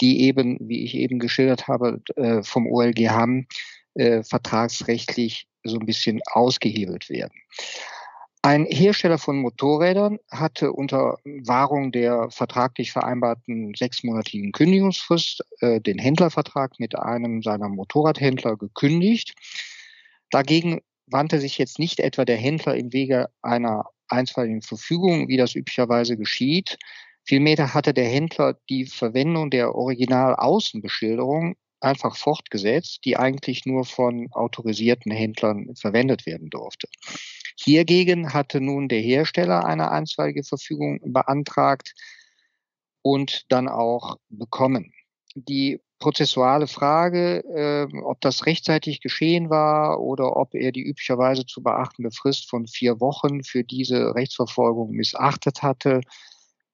die 0.00 0.22
eben, 0.22 0.58
wie 0.60 0.82
ich 0.82 0.96
eben 0.96 1.20
geschildert 1.20 1.68
habe, 1.68 2.02
vom 2.42 2.66
OLG 2.66 3.10
haben 3.10 3.46
äh, 3.94 4.22
vertragsrechtlich 4.22 5.46
so 5.64 5.78
ein 5.78 5.86
bisschen 5.86 6.20
ausgehebelt 6.32 7.08
werden. 7.08 7.32
Ein 8.42 8.66
Hersteller 8.66 9.16
von 9.16 9.38
Motorrädern 9.38 10.18
hatte 10.30 10.72
unter 10.72 11.16
Wahrung 11.24 11.92
der 11.92 12.30
vertraglich 12.30 12.92
vereinbarten 12.92 13.72
sechsmonatigen 13.74 14.52
Kündigungsfrist 14.52 15.42
äh, 15.60 15.80
den 15.80 15.98
Händlervertrag 15.98 16.78
mit 16.78 16.94
einem 16.94 17.40
seiner 17.40 17.70
Motorradhändler 17.70 18.58
gekündigt. 18.58 19.32
Dagegen 20.30 20.82
wandte 21.06 21.40
sich 21.40 21.56
jetzt 21.56 21.78
nicht 21.78 22.00
etwa 22.00 22.26
der 22.26 22.36
Händler 22.36 22.74
im 22.76 22.92
Wege 22.92 23.30
einer 23.40 23.86
einstweiligen 24.08 24.60
Verfügung, 24.60 25.28
wie 25.28 25.38
das 25.38 25.54
üblicherweise 25.54 26.18
geschieht. 26.18 26.76
Vielmehr 27.24 27.72
hatte 27.72 27.94
der 27.94 28.08
Händler 28.08 28.58
die 28.68 28.84
Verwendung 28.84 29.48
der 29.48 29.74
Original-Außenbeschilderung 29.74 31.56
einfach 31.84 32.16
fortgesetzt, 32.16 33.00
die 33.04 33.16
eigentlich 33.16 33.66
nur 33.66 33.84
von 33.84 34.28
autorisierten 34.32 35.12
Händlern 35.12 35.74
verwendet 35.76 36.26
werden 36.26 36.50
durfte. 36.50 36.88
Hiergegen 37.56 38.32
hatte 38.32 38.60
nun 38.60 38.88
der 38.88 39.00
Hersteller 39.00 39.64
eine 39.64 39.90
einstweilige 39.90 40.42
Verfügung 40.42 41.00
beantragt 41.04 41.94
und 43.02 43.44
dann 43.50 43.68
auch 43.68 44.16
bekommen. 44.28 44.92
Die 45.34 45.80
prozessuale 45.98 46.66
Frage, 46.66 47.44
äh, 47.54 47.98
ob 48.02 48.20
das 48.20 48.46
rechtzeitig 48.46 49.00
geschehen 49.00 49.50
war 49.50 50.00
oder 50.00 50.36
ob 50.36 50.54
er 50.54 50.72
die 50.72 50.82
üblicherweise 50.82 51.46
zu 51.46 51.62
beachtende 51.62 52.10
Frist 52.10 52.50
von 52.50 52.66
vier 52.66 53.00
Wochen 53.00 53.42
für 53.42 53.64
diese 53.64 54.14
Rechtsverfolgung 54.14 54.90
missachtet 54.90 55.62
hatte, 55.62 56.00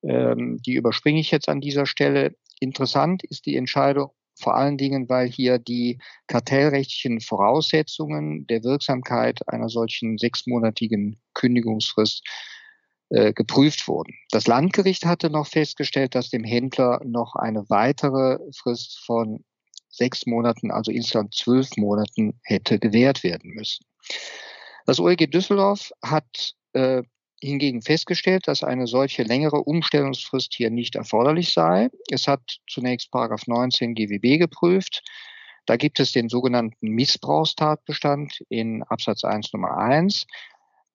ähm, 0.02 0.58
die 0.62 0.74
überspringe 0.74 1.20
ich 1.20 1.30
jetzt 1.30 1.48
an 1.48 1.60
dieser 1.60 1.86
Stelle. 1.86 2.34
Interessant 2.58 3.22
ist 3.24 3.46
die 3.46 3.56
Entscheidung 3.56 4.10
vor 4.40 4.56
allen 4.56 4.78
Dingen, 4.78 5.08
weil 5.08 5.28
hier 5.28 5.58
die 5.58 5.98
kartellrechtlichen 6.26 7.20
Voraussetzungen 7.20 8.46
der 8.46 8.64
Wirksamkeit 8.64 9.46
einer 9.48 9.68
solchen 9.68 10.18
sechsmonatigen 10.18 11.20
Kündigungsfrist 11.34 12.22
äh, 13.10 13.32
geprüft 13.32 13.88
wurden. 13.88 14.14
Das 14.30 14.46
Landgericht 14.46 15.04
hatte 15.04 15.30
noch 15.30 15.46
festgestellt, 15.46 16.14
dass 16.14 16.30
dem 16.30 16.44
Händler 16.44 17.00
noch 17.04 17.34
eine 17.34 17.68
weitere 17.68 18.38
Frist 18.56 19.00
von 19.04 19.44
sechs 19.88 20.26
Monaten, 20.26 20.70
also 20.70 20.90
insgesamt 20.92 21.34
zwölf 21.34 21.76
Monaten, 21.76 22.38
hätte 22.44 22.78
gewährt 22.78 23.24
werden 23.24 23.50
müssen. 23.52 23.84
Das 24.86 25.00
OEG 25.00 25.30
Düsseldorf 25.30 25.92
hat 26.02 26.54
äh, 26.72 27.02
hingegen 27.42 27.82
festgestellt, 27.82 28.46
dass 28.46 28.62
eine 28.62 28.86
solche 28.86 29.22
längere 29.22 29.62
Umstellungsfrist 29.62 30.54
hier 30.54 30.70
nicht 30.70 30.94
erforderlich 30.96 31.52
sei. 31.52 31.88
Es 32.10 32.28
hat 32.28 32.58
zunächst 32.68 33.10
Paragraph 33.10 33.46
19 33.46 33.94
GWB 33.94 34.38
geprüft. 34.38 35.02
Da 35.66 35.76
gibt 35.76 36.00
es 36.00 36.12
den 36.12 36.28
sogenannten 36.28 36.88
Missbrauchstatbestand 36.88 38.44
in 38.48 38.82
Absatz 38.84 39.24
1 39.24 39.52
Nummer 39.52 39.76
1. 39.76 40.26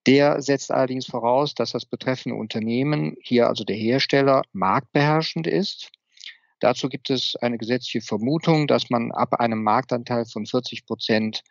Der 0.08 0.42
setzt 0.42 0.72
allerdings 0.72 1.08
voraus, 1.08 1.56
dass 1.56 1.72
das 1.72 1.86
betreffende 1.86 2.38
Unternehmen, 2.38 3.16
hier 3.22 3.48
also 3.48 3.64
der 3.64 3.76
Hersteller, 3.76 4.44
marktbeherrschend 4.54 5.48
ist. 5.48 5.90
Dazu 6.60 6.90
gibt 6.90 7.10
es 7.10 7.36
eine 7.38 7.58
gesetzliche 7.58 8.06
Vermutung, 8.06 8.68
dass 8.68 8.90
man 8.90 9.12
ab 9.12 9.34
einem 9.40 9.64
Marktanteil 9.64 10.26
von 10.26 10.46
40 10.46 10.86
Prozent 10.86 11.42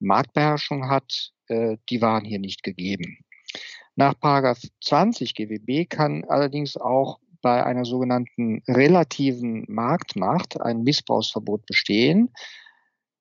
Marktbeherrschung 0.00 0.88
hat. 0.88 1.32
Äh, 1.48 1.76
die 1.90 2.00
waren 2.00 2.24
hier 2.24 2.38
nicht 2.38 2.62
gegeben. 2.62 3.18
Nach 3.98 4.14
20 4.14 5.34
GWB 5.34 5.90
kann 5.90 6.24
allerdings 6.28 6.76
auch 6.76 7.18
bei 7.42 7.66
einer 7.66 7.84
sogenannten 7.84 8.62
relativen 8.68 9.64
Marktmacht 9.66 10.60
ein 10.60 10.84
Missbrauchsverbot 10.84 11.66
bestehen. 11.66 12.32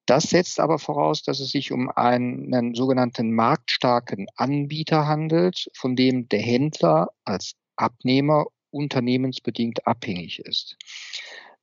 Das 0.06 0.26
setzt 0.26 0.60
aber 0.60 0.78
voraus, 0.78 1.24
dass 1.24 1.40
es 1.40 1.50
sich 1.50 1.72
um 1.72 1.90
einen 1.90 2.76
sogenannten 2.76 3.34
marktstarken 3.34 4.28
Anbieter 4.36 5.08
handelt, 5.08 5.68
von 5.74 5.96
dem 5.96 6.30
der 6.30 6.42
Händler 6.42 7.08
als 7.26 7.54
Abnehmer 7.76 8.46
unternehmensbedingt 8.70 9.88
abhängig 9.88 10.42
ist. 10.46 10.78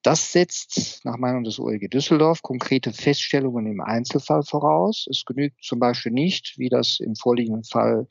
Das 0.03 0.33
setzt 0.33 1.05
nach 1.05 1.19
Meinung 1.19 1.45
des 1.45 1.61
OLG 1.61 1.89
Düsseldorf 1.89 2.43
konkrete 2.43 2.93
Feststellungen 2.93 3.69
im 3.69 3.81
Einzelfall 3.81 4.43
voraus. 4.43 5.07
Es 5.09 5.25
genügt 5.25 5.63
zum 5.63 5.79
Beispiel 5.79 6.11
nicht, 6.11 6.59
wie 6.59 6.69
das 6.69 6.99
im 6.99 7.15
vorliegenden 7.15 7.63
Fall 7.63 8.09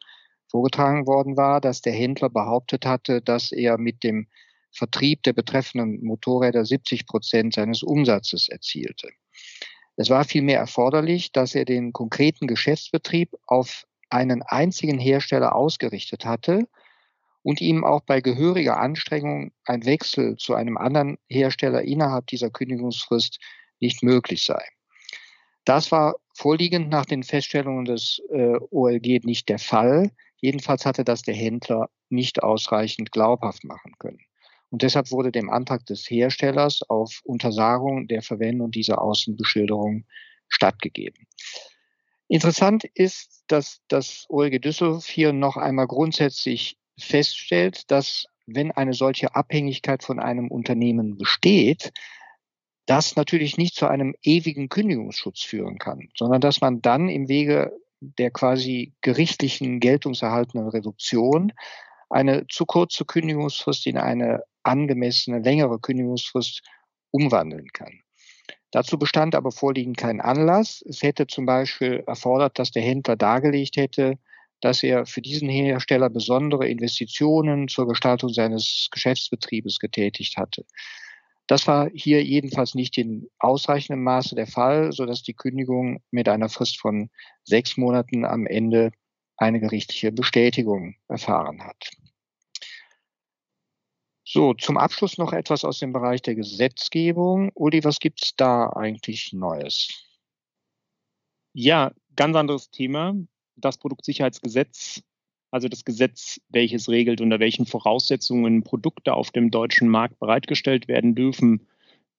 vorgetragen 0.54 1.08
worden 1.08 1.36
war, 1.36 1.60
dass 1.60 1.82
der 1.82 1.94
Händler 1.94 2.30
behauptet 2.30 2.86
hatte, 2.86 3.24
dass 3.24 3.52
er 3.52 3.80
mit 3.80 4.04
dem 4.04 4.28
Vertrieb 4.72 5.24
der 5.24 5.34
betreffenden 5.34 6.04
Motorräder 6.06 6.64
70 6.64 7.08
Prozent 7.08 7.56
seines 7.56 7.82
Umsatzes 7.82 8.50
erzielte. 8.50 9.10
Es 9.96 10.12
war 10.12 10.26
vielmehr 10.26 10.60
erforderlich, 10.60 11.32
dass 11.32 11.56
er 11.56 11.66
den 11.66 11.92
konkreten 11.92 12.46
Geschäftsbetrieb 12.46 13.32
auf 13.48 13.86
einen 14.12 14.44
einzigen 14.44 15.00
Hersteller 15.00 15.56
ausgerichtet 15.56 16.24
hatte 16.24 16.68
und 17.42 17.60
ihm 17.60 17.84
auch 17.84 18.02
bei 18.02 18.22
gehöriger 18.22 18.80
Anstrengung 18.80 19.54
ein 19.66 19.86
Wechsel 19.86 20.38
zu 20.38 20.54
einem 20.54 20.78
anderen 20.78 21.18
Hersteller 21.28 21.82
innerhalb 21.82 22.28
dieser 22.28 22.52
Kündigungsfrist 22.52 23.40
nicht 23.80 24.04
möglich 24.04 24.46
sei. 24.46 24.64
Das 25.66 25.92
war 25.92 26.16
vorliegend 26.36 26.90
nach 26.90 27.06
den 27.06 27.24
Feststellungen 27.24 27.86
des 27.86 28.22
äh, 28.32 28.58
OLG 28.70 29.24
nicht 29.24 29.50
der 29.50 29.60
Fall. 29.60 30.12
Jedenfalls 30.44 30.86
hatte 30.86 31.06
das 31.06 31.22
der 31.22 31.36
Händler 31.36 31.90
nicht 32.10 32.44
ausreichend 32.44 33.14
glaubhaft 33.14 33.64
machen 33.64 33.94
können. 33.98 34.20
Und 34.70 34.82
deshalb 34.82 35.10
wurde 35.10 35.32
dem 35.32 35.50
Antrag 35.50 35.86
des 35.86 36.10
Herstellers 36.10 36.82
auf 36.90 37.22
Untersagung 37.24 38.10
der 38.10 38.22
Verwendung 38.22 38.70
dieser 38.70 39.02
Außenbeschilderung 39.02 40.04
stattgegeben. 40.50 41.28
Interessant 42.28 42.84
ist, 42.84 43.46
dass 43.48 43.80
das 43.88 44.26
OLG 44.28 44.60
Düsseldorf 44.60 45.06
hier 45.08 45.32
noch 45.32 45.56
einmal 45.56 45.88
grundsätzlich 45.88 46.78
feststellt, 47.00 47.90
dass 47.90 48.26
wenn 48.46 48.74
eine 48.74 48.92
solche 48.92 49.36
Abhängigkeit 49.36 50.04
von 50.04 50.20
einem 50.20 50.52
Unternehmen 50.52 51.16
besteht, 51.18 51.94
das 52.86 53.16
natürlich 53.16 53.58
nicht 53.58 53.76
zu 53.76 53.88
einem 53.88 54.14
ewigen 54.22 54.68
Kündigungsschutz 54.68 55.40
führen 55.40 55.78
kann, 55.78 56.10
sondern 56.18 56.42
dass 56.42 56.60
man 56.60 56.82
dann 56.82 57.08
im 57.08 57.30
Wege 57.30 57.72
der 58.18 58.32
quasi 58.32 58.94
gerichtlichen 59.02 59.80
geltungserhaltenen 59.80 60.68
Reduktion 60.70 61.54
eine 62.10 62.46
zu 62.48 62.66
kurze 62.66 63.06
Kündigungsfrist 63.06 63.88
in 63.88 63.98
eine 63.98 64.44
angemessene 64.64 65.40
längere 65.40 65.80
Kündigungsfrist 65.80 66.62
umwandeln 67.12 67.68
kann. 67.74 68.00
Dazu 68.72 68.98
bestand 68.98 69.36
aber 69.36 69.52
vorliegend 69.52 69.98
kein 69.98 70.20
Anlass. 70.20 70.84
Es 70.88 71.04
hätte 71.04 71.28
zum 71.28 71.46
Beispiel 71.46 72.04
erfordert, 72.08 72.58
dass 72.58 72.72
der 72.72 72.82
Händler 72.82 73.16
dargelegt 73.16 73.78
hätte, 73.78 74.18
dass 74.62 74.82
er 74.82 75.06
für 75.06 75.22
diesen 75.22 75.50
Hersteller 75.50 76.10
besondere 76.10 76.68
Investitionen 76.68 77.68
zur 77.68 77.88
Gestaltung 77.88 78.30
seines 78.30 78.88
Geschäftsbetriebes 78.92 79.78
getätigt 79.80 80.38
hatte. 80.38 80.66
Das 81.48 81.68
war 81.68 81.90
hier 81.94 82.24
jedenfalls 82.24 82.74
nicht 82.74 82.98
in 82.98 83.30
ausreichendem 83.40 84.04
Maße 84.04 84.36
der 84.36 84.48
Fall, 84.48 84.92
sodass 84.94 85.24
die 85.24 85.34
Kündigung 85.34 86.02
mit 86.10 86.30
einer 86.30 86.50
Frist 86.50 86.80
von 86.80 87.10
sechs 87.44 87.76
Monaten 87.76 88.26
am 88.26 88.46
Ende 88.46 88.92
eine 89.38 89.60
gerichtliche 89.60 90.12
Bestätigung 90.12 90.96
erfahren 91.08 91.64
hat. 91.64 91.90
So, 94.26 94.54
zum 94.54 94.78
Abschluss 94.78 95.18
noch 95.18 95.34
etwas 95.34 95.66
aus 95.66 95.80
dem 95.80 95.92
Bereich 95.92 96.22
der 96.22 96.36
Gesetzgebung. 96.36 97.52
Uli, 97.56 97.84
was 97.84 98.00
gibt 98.00 98.24
es 98.24 98.36
da 98.36 98.70
eigentlich 98.70 99.34
Neues? 99.34 99.90
Ja, 101.54 101.92
ganz 102.16 102.36
anderes 102.36 102.72
Thema. 102.72 103.16
Das 103.56 103.78
Produktsicherheitsgesetz 103.78 105.04
also 105.54 105.68
das 105.70 105.86
Gesetz, 105.86 106.42
welches 106.50 106.90
regelt, 106.90 107.22
unter 107.22 107.40
welchen 107.40 107.68
Voraussetzungen 107.68 108.64
Produkte 108.64 109.14
auf 109.14 109.30
dem 109.30 109.52
deutschen 109.52 109.88
Markt 109.88 110.20
bereitgestellt 110.20 110.88
werden 110.88 111.14
dürfen. 111.14 111.68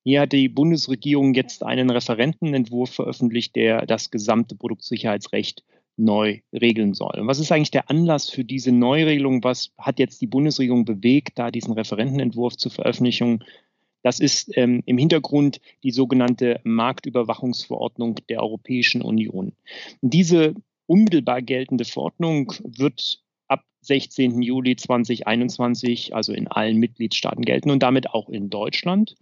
Hier 0.04 0.20
hat 0.20 0.32
die 0.32 0.48
Bundesregierung 0.48 1.34
jetzt 1.34 1.64
einen 1.64 1.90
Referentenentwurf 1.90 2.90
veröffentlicht, 2.90 3.56
der 3.56 3.86
das 3.86 4.12
gesamte 4.12 4.54
Produktsicherheitsrecht 4.54 5.64
neu 5.96 6.40
regeln 6.52 6.94
soll. 6.94 7.18
Und 7.18 7.26
was 7.26 7.40
ist 7.40 7.50
eigentlich 7.50 7.72
der 7.72 7.90
Anlass 7.90 8.30
für 8.30 8.44
diese 8.44 8.70
Neuregelung? 8.70 9.42
Was 9.42 9.72
hat 9.78 9.98
jetzt 9.98 10.20
die 10.20 10.28
Bundesregierung 10.28 10.84
bewegt, 10.84 11.36
da 11.36 11.50
diesen 11.50 11.74
Referentenentwurf 11.74 12.56
zur 12.56 12.70
Veröffentlichung? 12.70 13.42
Das 14.02 14.20
ist 14.20 14.56
ähm, 14.56 14.82
im 14.86 14.98
Hintergrund 14.98 15.60
die 15.82 15.90
sogenannte 15.90 16.60
Marktüberwachungsverordnung 16.62 18.20
der 18.28 18.42
Europäischen 18.42 19.02
Union. 19.02 19.52
Diese 20.02 20.54
unmittelbar 20.86 21.42
geltende 21.42 21.84
Verordnung 21.84 22.52
wird 22.62 23.23
ab 23.54 23.64
16. 23.82 24.42
Juli 24.42 24.74
2021, 24.74 26.14
also 26.14 26.32
in 26.32 26.48
allen 26.48 26.78
Mitgliedstaaten 26.78 27.44
gelten 27.44 27.70
und 27.70 27.82
damit 27.82 28.10
auch 28.10 28.28
in 28.28 28.50
Deutschland. 28.50 29.14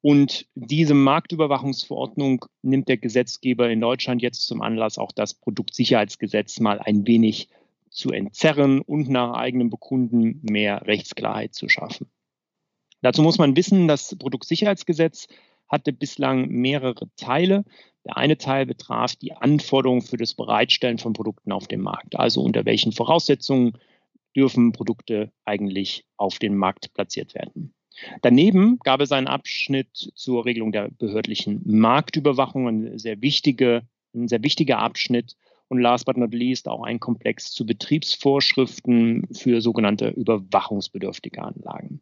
Und 0.00 0.46
diese 0.54 0.94
Marktüberwachungsverordnung 0.94 2.46
nimmt 2.62 2.88
der 2.88 2.96
Gesetzgeber 2.96 3.68
in 3.68 3.80
Deutschland 3.80 4.22
jetzt 4.22 4.46
zum 4.46 4.62
Anlass, 4.62 4.96
auch 4.96 5.12
das 5.12 5.34
Produktsicherheitsgesetz 5.34 6.58
mal 6.60 6.78
ein 6.78 7.06
wenig 7.06 7.48
zu 7.90 8.12
entzerren 8.12 8.80
und 8.80 9.10
nach 9.10 9.34
eigenem 9.34 9.68
Bekunden 9.68 10.40
mehr 10.42 10.86
Rechtsklarheit 10.86 11.54
zu 11.54 11.68
schaffen. 11.68 12.06
Dazu 13.02 13.20
muss 13.20 13.36
man 13.36 13.56
wissen, 13.56 13.88
das 13.88 14.16
Produktsicherheitsgesetz 14.16 15.26
hatte 15.68 15.92
bislang 15.92 16.48
mehrere 16.48 17.08
Teile. 17.16 17.64
Der 18.04 18.16
eine 18.16 18.38
Teil 18.38 18.66
betraf 18.66 19.16
die 19.16 19.32
Anforderungen 19.32 20.02
für 20.02 20.16
das 20.16 20.34
Bereitstellen 20.34 20.98
von 20.98 21.12
Produkten 21.12 21.52
auf 21.52 21.66
dem 21.66 21.80
Markt. 21.80 22.16
Also 22.16 22.42
unter 22.42 22.64
welchen 22.64 22.92
Voraussetzungen 22.92 23.76
dürfen 24.36 24.72
Produkte 24.72 25.32
eigentlich 25.44 26.04
auf 26.16 26.38
den 26.38 26.56
Markt 26.56 26.92
platziert 26.94 27.34
werden. 27.34 27.74
Daneben 28.22 28.78
gab 28.80 29.00
es 29.00 29.10
einen 29.10 29.26
Abschnitt 29.26 30.12
zur 30.14 30.44
Regelung 30.44 30.70
der 30.70 30.90
behördlichen 30.90 31.62
Marktüberwachung, 31.64 32.68
ein 32.68 32.98
sehr, 32.98 33.22
wichtige, 33.22 33.82
ein 34.14 34.28
sehr 34.28 34.42
wichtiger 34.42 34.78
Abschnitt. 34.78 35.36
Und 35.68 35.80
last 35.80 36.06
but 36.06 36.16
not 36.16 36.32
least 36.32 36.68
auch 36.68 36.84
ein 36.84 37.00
Komplex 37.00 37.50
zu 37.50 37.66
Betriebsvorschriften 37.66 39.26
für 39.32 39.60
sogenannte 39.60 40.10
überwachungsbedürftige 40.10 41.42
Anlagen. 41.42 42.00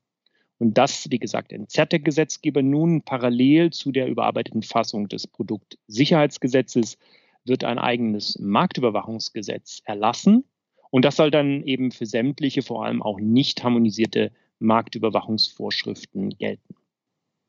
Und 0.58 0.78
das, 0.78 1.10
wie 1.10 1.18
gesagt, 1.18 1.52
entzerrt 1.52 1.92
der 1.92 1.98
Gesetzgeber 1.98 2.62
nun 2.62 3.02
parallel 3.02 3.70
zu 3.70 3.92
der 3.92 4.06
überarbeiteten 4.06 4.62
Fassung 4.62 5.08
des 5.08 5.26
Produktsicherheitsgesetzes 5.26 6.96
wird 7.44 7.64
ein 7.64 7.78
eigenes 7.78 8.38
Marktüberwachungsgesetz 8.38 9.82
erlassen. 9.84 10.44
Und 10.90 11.04
das 11.04 11.16
soll 11.16 11.30
dann 11.30 11.62
eben 11.64 11.90
für 11.90 12.06
sämtliche, 12.06 12.62
vor 12.62 12.84
allem 12.84 13.02
auch 13.02 13.18
nicht 13.18 13.64
harmonisierte 13.64 14.32
Marktüberwachungsvorschriften 14.60 16.30
gelten. 16.30 16.74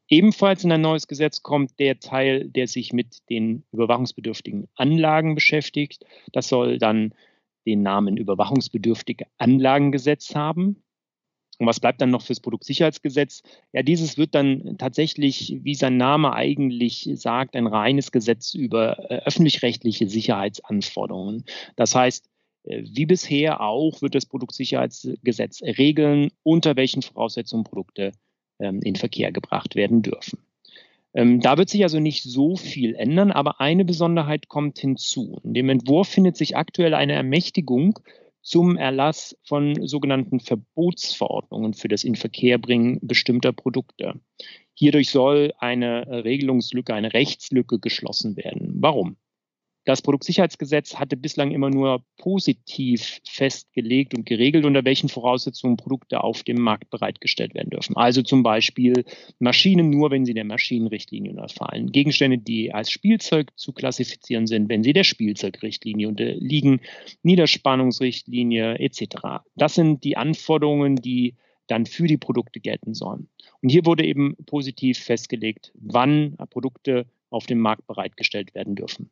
Ebenfalls 0.08 0.63
in 0.63 0.72
ein 0.72 0.82
neues 0.82 1.08
Gesetz 1.08 1.41
kommt 1.41 1.80
der 1.80 2.00
Teil, 2.00 2.48
der 2.50 2.68
sich 2.68 2.94
mit 2.94 3.28
den 3.30 3.63
überwachungsbedürftigen 3.72 4.68
Anlagen 4.76 5.34
beschäftigt. 5.34 6.06
Das 6.32 6.48
soll 6.48 6.78
dann 6.78 7.13
den 7.65 7.82
Namen 7.82 8.18
Überwachungsbedürftige 8.18 9.26
Anlagengesetz 9.38 10.36
haben. 10.36 10.84
Und 11.58 11.68
was 11.68 11.80
bleibt 11.80 12.02
dann 12.02 12.12
noch 12.12 12.22
fürs 12.22 12.39
Produktsicherheitsgesetz? 12.39 13.44
Ja, 13.74 13.82
dieses 13.84 14.18
wird 14.18 14.36
dann 14.36 14.76
tatsächlich, 14.78 15.60
wie 15.63 15.76
sein 15.76 15.98
Name 15.98 16.34
eigentlich 16.34 17.10
sagt, 17.13 17.56
ein 17.56 17.68
reines 17.68 18.12
Gesetz 18.12 18.54
über 18.54 19.10
äh, 19.10 19.22
öffentlich-rechtliche 19.26 20.10
Sicherheitsanforderungen. 20.10 21.46
Das 21.76 21.96
heißt, 21.96 22.30
äh, 22.63 22.84
wie 22.86 23.06
bisher 23.06 23.62
auch 23.62 24.02
wird 24.02 24.15
das 24.15 24.26
Produktsicherheitsgesetz 24.26 25.62
regeln, 25.63 26.32
unter 26.44 26.76
welchen 26.76 27.02
Voraussetzungen 27.02 27.63
Produkte 27.63 28.12
ähm, 28.60 28.82
in 28.82 28.96
Verkehr 28.96 29.32
gebracht 29.32 29.76
werden 29.76 30.02
dürfen. 30.02 30.39
Ähm, 31.13 31.39
da 31.39 31.58
wird 31.58 31.70
sich 31.70 31.84
also 31.84 32.00
nicht 32.00 32.24
so 32.24 32.58
viel 32.58 32.94
ändern, 32.96 33.32
aber 33.32 33.62
eine 33.62 33.86
Besonderheit 33.86 34.50
kommt 34.50 34.80
hinzu. 34.80 35.39
In 35.44 35.54
dem 35.54 35.70
Entwurf 35.70 36.10
findet 36.10 36.36
sich 36.36 36.58
aktuell 36.58 36.94
eine 36.94 37.13
Ermächtigung 37.13 38.00
zum 38.45 38.77
Erlass 38.77 39.36
von 39.43 39.88
sogenannten 39.88 40.39
Verbotsverordnungen 40.39 41.73
für 41.73 41.88
das 41.88 42.03
Inverkehrbringen 42.03 42.99
bestimmter 43.01 43.51
Produkte. 43.51 44.21
Hierdurch 44.75 45.10
soll 45.10 45.53
eine 45.58 46.23
Regelungslücke, 46.23 46.93
eine 46.93 47.13
Rechtslücke 47.13 47.79
geschlossen 47.79 48.38
werden. 48.38 48.75
Warum? 48.75 49.17
Das 49.86 50.02
Produktsicherheitsgesetz 50.02 50.95
hatte 50.95 51.15
bislang 51.15 51.52
immer 51.52 51.69
nur 51.69 52.04
positiv 52.17 53.21
festgelegt 53.24 54.15
und 54.15 54.26
geregelt, 54.26 54.65
unter 54.65 54.84
welchen 54.84 55.10
Voraussetzungen 55.10 55.78
Produkte 55.78 56.24
auf 56.24 56.41
dem 56.41 56.60
Markt 56.60 56.89
bereitgestellt 56.89 57.54
werden 57.54 57.69
dürfen. 57.69 57.95
Also 57.95 58.24
zum 58.24 58.41
Beispiel 58.41 59.06
Maschinen 59.38 59.91
nur, 59.91 60.10
wenn 60.10 60.26
sie 60.26 60.34
der 60.34 60.43
Maschinenrichtlinie 60.43 61.32
unterfallen. 61.32 61.91
Gegenstände, 61.91 62.39
die 62.39 62.74
als 62.74 62.89
Spielzeug 62.89 63.52
zu 63.56 63.74
klassifizieren 63.74 64.48
sind, 64.48 64.69
wenn 64.69 64.84
sie 64.84 64.93
der 64.93 65.04
Spielzeugrichtlinie 65.04 66.08
unterliegen, 66.08 66.82
Niederspannungsrichtlinie 67.21 68.80
etc. 68.80 69.43
Das 69.56 69.76
sind 69.76 70.04
die 70.04 70.17
Anforderungen, 70.17 70.95
die 70.95 71.36
dann 71.67 71.86
für 71.86 72.08
die 72.08 72.17
Produkte 72.17 72.60
gelten 72.60 72.95
sollen. 72.95 73.30
Und 73.62 73.69
hier 73.69 73.86
wurde 73.86 74.04
eben 74.04 74.36
positiv 74.48 74.98
festgelegt, 74.98 75.71
wann 75.76 76.36
Produkte 76.50 77.06
auf 77.30 77.45
dem 77.45 77.60
Markt 77.60 77.86
bereitgestellt 77.86 78.56
werden 78.56 78.76
dürfen. 78.76 79.12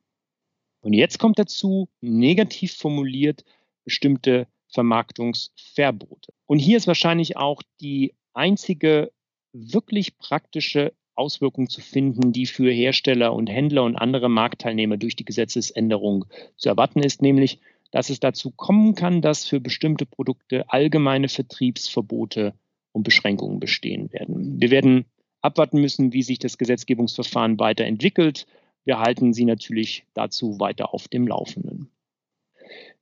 Und 0.83 0.93
jetzt 0.93 1.17
kommt 1.17 1.39
dazu, 1.39 1.87
negativ 2.01 2.73
formuliert, 2.73 3.43
bestimmte 3.85 4.47
Vermarktungsverbote. 4.67 6.33
Und 6.45 6.59
hier 6.59 6.77
ist 6.77 6.87
wahrscheinlich 6.87 7.37
auch 7.37 7.61
die 7.79 8.13
einzige 8.33 9.11
wirklich 9.53 10.17
praktische 10.17 10.93
Auswirkung 11.15 11.69
zu 11.69 11.79
finden, 11.79 12.33
die 12.33 12.47
für 12.47 12.71
Hersteller 12.71 13.33
und 13.33 13.47
Händler 13.47 13.83
und 13.83 13.95
andere 13.95 14.29
Marktteilnehmer 14.29 14.97
durch 14.97 15.15
die 15.15 15.25
Gesetzesänderung 15.25 16.25
zu 16.57 16.69
erwarten 16.69 16.99
ist, 16.99 17.21
nämlich, 17.21 17.59
dass 17.91 18.09
es 18.09 18.19
dazu 18.19 18.51
kommen 18.51 18.95
kann, 18.95 19.21
dass 19.21 19.45
für 19.45 19.59
bestimmte 19.59 20.05
Produkte 20.05 20.69
allgemeine 20.69 21.29
Vertriebsverbote 21.29 22.55
und 22.91 23.03
Beschränkungen 23.03 23.59
bestehen 23.59 24.11
werden. 24.11 24.59
Wir 24.59 24.71
werden 24.71 25.05
abwarten 25.41 25.79
müssen, 25.79 26.13
wie 26.13 26.23
sich 26.23 26.39
das 26.39 26.57
Gesetzgebungsverfahren 26.57 27.59
weiterentwickelt. 27.59 28.47
Wir 28.85 28.99
halten 28.99 29.33
Sie 29.33 29.45
natürlich 29.45 30.05
dazu 30.13 30.59
weiter 30.59 30.93
auf 30.93 31.07
dem 31.07 31.27
Laufenden. 31.27 31.89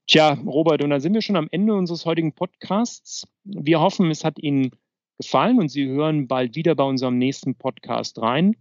Tja, 0.07 0.37
Robert, 0.45 0.83
und 0.83 0.89
da 0.89 0.99
sind 0.99 1.13
wir 1.13 1.21
schon 1.21 1.35
am 1.35 1.47
Ende 1.51 1.73
unseres 1.73 2.05
heutigen 2.05 2.33
Podcasts. 2.33 3.27
Wir 3.43 3.79
hoffen, 3.79 4.11
es 4.11 4.23
hat 4.23 4.39
Ihnen 4.39 4.71
gefallen 5.17 5.59
und 5.59 5.69
Sie 5.69 5.87
hören 5.87 6.27
bald 6.27 6.55
wieder 6.55 6.75
bei 6.75 6.83
unserem 6.83 7.17
nächsten 7.17 7.55
Podcast 7.55 8.21
rein. 8.21 8.55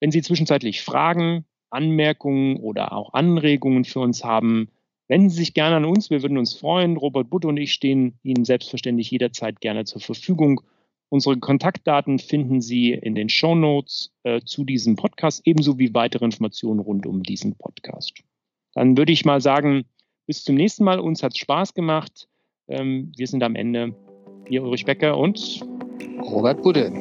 Wenn 0.00 0.10
Sie 0.10 0.22
zwischenzeitlich 0.22 0.82
Fragen, 0.82 1.44
Anmerkungen 1.70 2.58
oder 2.58 2.92
auch 2.92 3.14
Anregungen 3.14 3.84
für 3.84 4.00
uns 4.00 4.24
haben, 4.24 4.68
wenden 5.08 5.30
Sie 5.30 5.38
sich 5.38 5.54
gerne 5.54 5.76
an 5.76 5.84
uns. 5.84 6.10
Wir 6.10 6.22
würden 6.22 6.38
uns 6.38 6.54
freuen. 6.54 6.96
Robert 6.96 7.30
Butte 7.30 7.48
und 7.48 7.56
ich 7.56 7.72
stehen 7.72 8.18
Ihnen 8.22 8.44
selbstverständlich 8.44 9.10
jederzeit 9.10 9.60
gerne 9.60 9.84
zur 9.84 10.00
Verfügung. 10.00 10.60
Unsere 11.08 11.38
Kontaktdaten 11.38 12.18
finden 12.18 12.60
Sie 12.60 12.92
in 12.92 13.14
den 13.14 13.28
Show 13.28 13.54
Notes 13.54 14.12
äh, 14.24 14.40
zu 14.44 14.64
diesem 14.64 14.96
Podcast, 14.96 15.42
ebenso 15.44 15.78
wie 15.78 15.94
weitere 15.94 16.24
Informationen 16.24 16.80
rund 16.80 17.06
um 17.06 17.22
diesen 17.22 17.54
Podcast. 17.56 18.18
Dann 18.74 18.96
würde 18.96 19.12
ich 19.12 19.24
mal 19.24 19.40
sagen, 19.40 19.84
bis 20.26 20.42
zum 20.42 20.56
nächsten 20.56 20.84
Mal. 20.84 20.98
Uns 20.98 21.22
hat 21.22 21.32
es 21.32 21.38
Spaß 21.38 21.74
gemacht. 21.74 22.28
Ähm, 22.68 23.12
wir 23.16 23.26
sind 23.26 23.42
am 23.42 23.54
Ende. 23.54 23.94
Ihr 24.48 24.62
Ulrich 24.62 24.84
Becker 24.84 25.16
und 25.16 25.60
Robert 26.20 26.62
Budde. 26.62 26.92